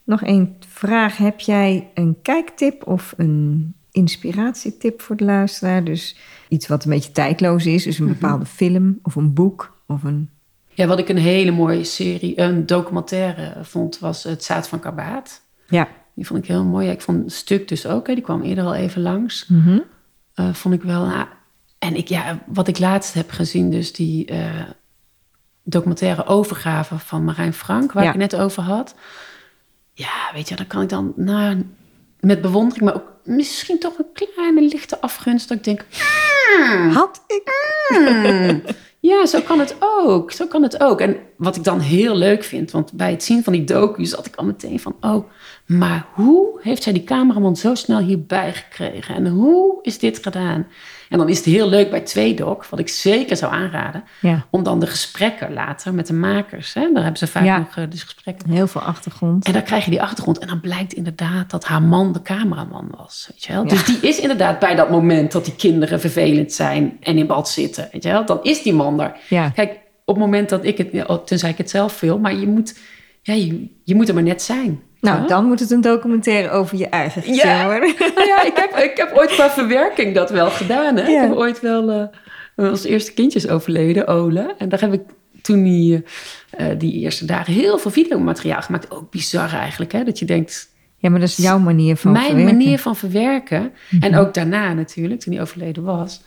[0.05, 1.17] Nog één vraag.
[1.17, 5.85] Heb jij een kijktip of een inspiratietip voor de luisteraar?
[5.85, 6.17] Dus
[6.49, 7.83] iets wat een beetje tijdloos is.
[7.85, 8.13] Dus een Mhm.
[8.21, 10.31] bepaalde film of een boek of een...
[10.69, 15.43] Ja, wat ik een hele mooie serie, een documentaire vond, was Het Zaad van Karbaat.
[15.69, 15.89] Ja.
[16.15, 16.87] Die vond ik heel mooi.
[16.87, 19.47] Ja, ik vond het stuk dus ook, hè, die kwam eerder al even langs.
[19.49, 19.79] Mhm.
[20.35, 21.07] Eh, vond ik wel.
[21.07, 21.27] nou,
[21.79, 24.51] en ik, ja, wat ik laatst heb gezien, dus die eh,
[25.63, 28.13] documentaire overgave van Marijn Frank, waar Ja.
[28.13, 28.95] ik het net over had.
[29.93, 31.67] Ja, weet je, dan kan ik dan nou,
[32.21, 35.85] met bewondering, maar ook misschien toch een kleine lichte afgunst, dat ik denk,
[36.93, 37.43] Had ik...
[37.89, 38.63] Hmm,
[39.11, 40.33] ja, zo kan het ook.
[40.33, 41.01] Zo kan het ook.
[41.01, 44.27] En wat ik dan heel leuk vind, want bij het zien van die docu zat
[44.27, 45.31] ik al meteen van, oh,
[45.67, 49.15] maar hoe heeft zij die cameraman zo snel hierbij gekregen?
[49.15, 50.67] En hoe is dit gedaan?
[51.11, 54.47] En dan is het heel leuk bij Tweedok, wat ik zeker zou aanraden, Ja.
[54.51, 56.75] om dan de gesprekken later met de makers.
[56.75, 56.81] Hè?
[56.93, 57.59] Daar hebben ze vaak Ja.
[57.59, 58.51] nog eh, dus gesprekken.
[58.51, 59.47] Heel veel achtergrond.
[59.47, 60.39] En dan krijg je die achtergrond.
[60.39, 63.27] En dan blijkt inderdaad dat haar man de cameraman was.
[63.31, 63.63] Weet je wel?
[63.63, 63.69] Ja.
[63.69, 67.49] Dus die is inderdaad bij dat moment dat die kinderen vervelend zijn en in bad
[67.49, 67.89] zitten.
[67.93, 68.27] Weet je wel?
[68.27, 69.17] Dan is die man er.
[69.55, 69.71] Kijk,
[70.05, 72.79] op het moment dat ik het, tenzij ik het zelf film, maar je moet,
[73.23, 74.81] ja, je, je moet er maar net zijn.
[75.01, 77.65] Nou, dan moet het een documentaire over je eigen gezin Ja.
[77.65, 77.95] worden.
[78.15, 80.97] Nou ja, ik heb, ik heb ooit qua verwerking dat wel gedaan.
[80.97, 81.07] Hè?
[81.09, 81.23] Ja.
[81.23, 81.91] Ik heb ooit wel...
[81.91, 82.07] eh
[82.71, 84.55] ons eerste kindje is overleden, Ole.
[84.59, 85.01] En daar heb ik
[85.43, 86.05] toen die,
[86.51, 88.91] eh, die eerste dagen heel veel videomateriaal gemaakt.
[88.91, 90.05] Ook bizar eigenlijk, hè?
[90.05, 92.55] Dat je denkt, Ja, maar dat is jouw manier van mijn verwerken.
[92.57, 93.73] manier van verwerken.
[94.01, 96.23] En ook daarna natuurlijk, toen hij overleden was.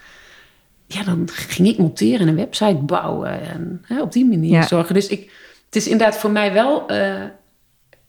[0.87, 3.41] Ja, dan ging ik monteren en een website bouwen.
[3.41, 4.61] En hè, op die manier Ja.
[4.67, 4.93] zorgen.
[4.93, 5.31] Dus ik,
[5.65, 6.87] het is inderdaad voor mij wel...
[6.87, 7.13] eh,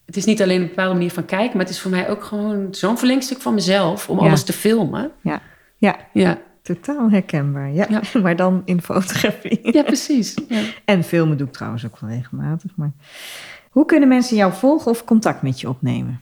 [0.06, 1.56] het is niet alleen een bepaalde manier van kijken...
[1.56, 4.08] maar het is voor mij ook gewoon zo'n verlengstuk van mezelf...
[4.08, 4.26] om Ja.
[4.26, 5.10] alles te filmen.
[5.20, 5.40] Ja.
[5.78, 7.72] ja, Ja, totaal herkenbaar.
[7.72, 7.86] Ja.
[7.88, 8.02] Ja.
[8.22, 9.72] maar dan in fotografie.
[9.72, 10.34] ja precies.
[10.48, 10.60] Ja.
[10.84, 12.70] En filmen doe ik trouwens ook wel regelmatig.
[12.76, 12.92] Maar
[13.70, 16.20] hoe kunnen mensen jou volgen of contact met je opnemen?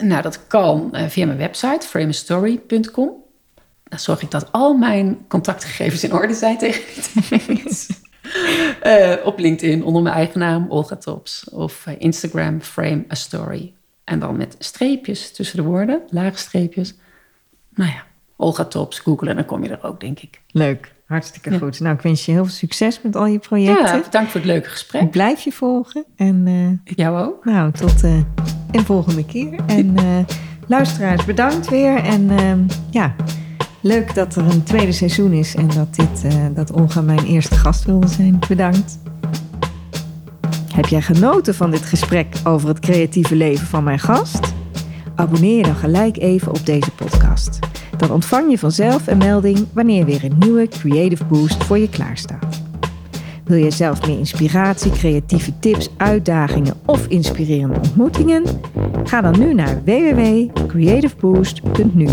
[0.00, 3.10] Nou, dat kan eh, via mijn website, framestory.com.
[3.84, 8.00] Dan zorg ik dat al mijn contactgegevens in orde zijn tegen die tijd.
[8.80, 11.48] Eh, op LinkedIn onder mijn eigen naam, Olga Tops.
[11.50, 13.72] Of eh, Instagram, Frame a Story.
[14.04, 16.94] En dan met streepjes tussen de woorden, lage streepjes.
[17.74, 18.02] Nou ja,
[18.36, 20.40] Olga Tops, googlen, dan kom je er ook, denk ik.
[20.50, 21.58] Leuk, hartstikke Ja.
[21.58, 21.80] goed.
[21.80, 23.86] Nou, ik wens je heel veel succes met al je projecten.
[23.96, 25.10] Ja, bedankt voor het leuke Ik gesprek.
[25.10, 26.04] blijf je volgen.
[26.16, 27.44] En eh, Ik jou ook.
[27.44, 28.20] nou, tot eh,
[28.72, 29.58] een volgende keer.
[29.66, 29.94] En
[30.66, 31.96] luisteraars, bedankt weer.
[31.96, 32.30] En
[32.90, 33.14] ja,
[33.86, 35.54] leuk dat er een tweede seizoen is.
[35.54, 38.38] En dat, dit, eh, dat Olga mijn eerste gast wilde zijn.
[38.48, 38.98] Bedankt.
[40.74, 44.40] Heb jij genoten van dit gesprek over het creatieve leven van mijn gast?
[45.14, 47.58] Abonneer je dan gelijk even op deze podcast.
[47.96, 52.62] Dan ontvang je vanzelf een melding wanneer weer een nieuwe Creative Boost voor je klaarstaat.
[53.44, 58.44] Wil je zelf meer inspiratie, creatieve tips, uitdagingen of inspirerende ontmoetingen?
[59.04, 62.08] Ga dan nu naar www.creativeboost.nu.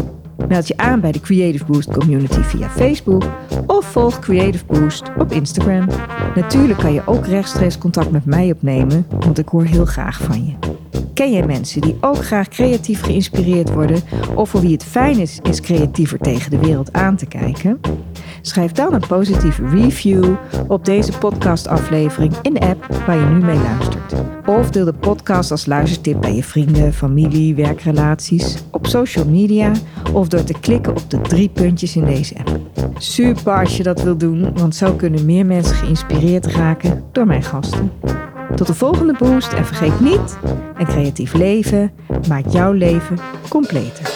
[0.48, 3.24] Meld je aan bij de Creative Boost community via Facebook
[3.68, 5.88] of volg Creative Boost op Instagram.
[6.36, 10.46] Natuurlijk kan je ook rechtstreeks contact met mij opnemen, want ik hoor heel graag van
[10.46, 10.54] je.
[11.14, 14.02] Ken jij mensen die ook graag creatief geïnspireerd worden
[14.36, 17.80] of voor wie het fijn is eens creatiever tegen de wereld aan te kijken?
[18.42, 20.36] Schrijf dan een positieve review
[20.68, 24.14] op deze podcastaflevering in de app waar je nu mee luistert.
[24.46, 29.72] Of deel de podcast als luistertip bij je vrienden, familie, werkrelaties, op social media
[30.14, 32.60] of door te klikken op de drie puntjes in deze app.
[32.98, 37.44] Super als je dat wil doen, want zo kunnen meer mensen geïnspireerd raken door mijn
[37.44, 37.92] gasten.
[38.56, 40.38] Tot de volgende boost en vergeet niet,
[40.78, 41.92] een creatief leven
[42.28, 43.18] maakt jouw leven
[43.50, 44.12] completer.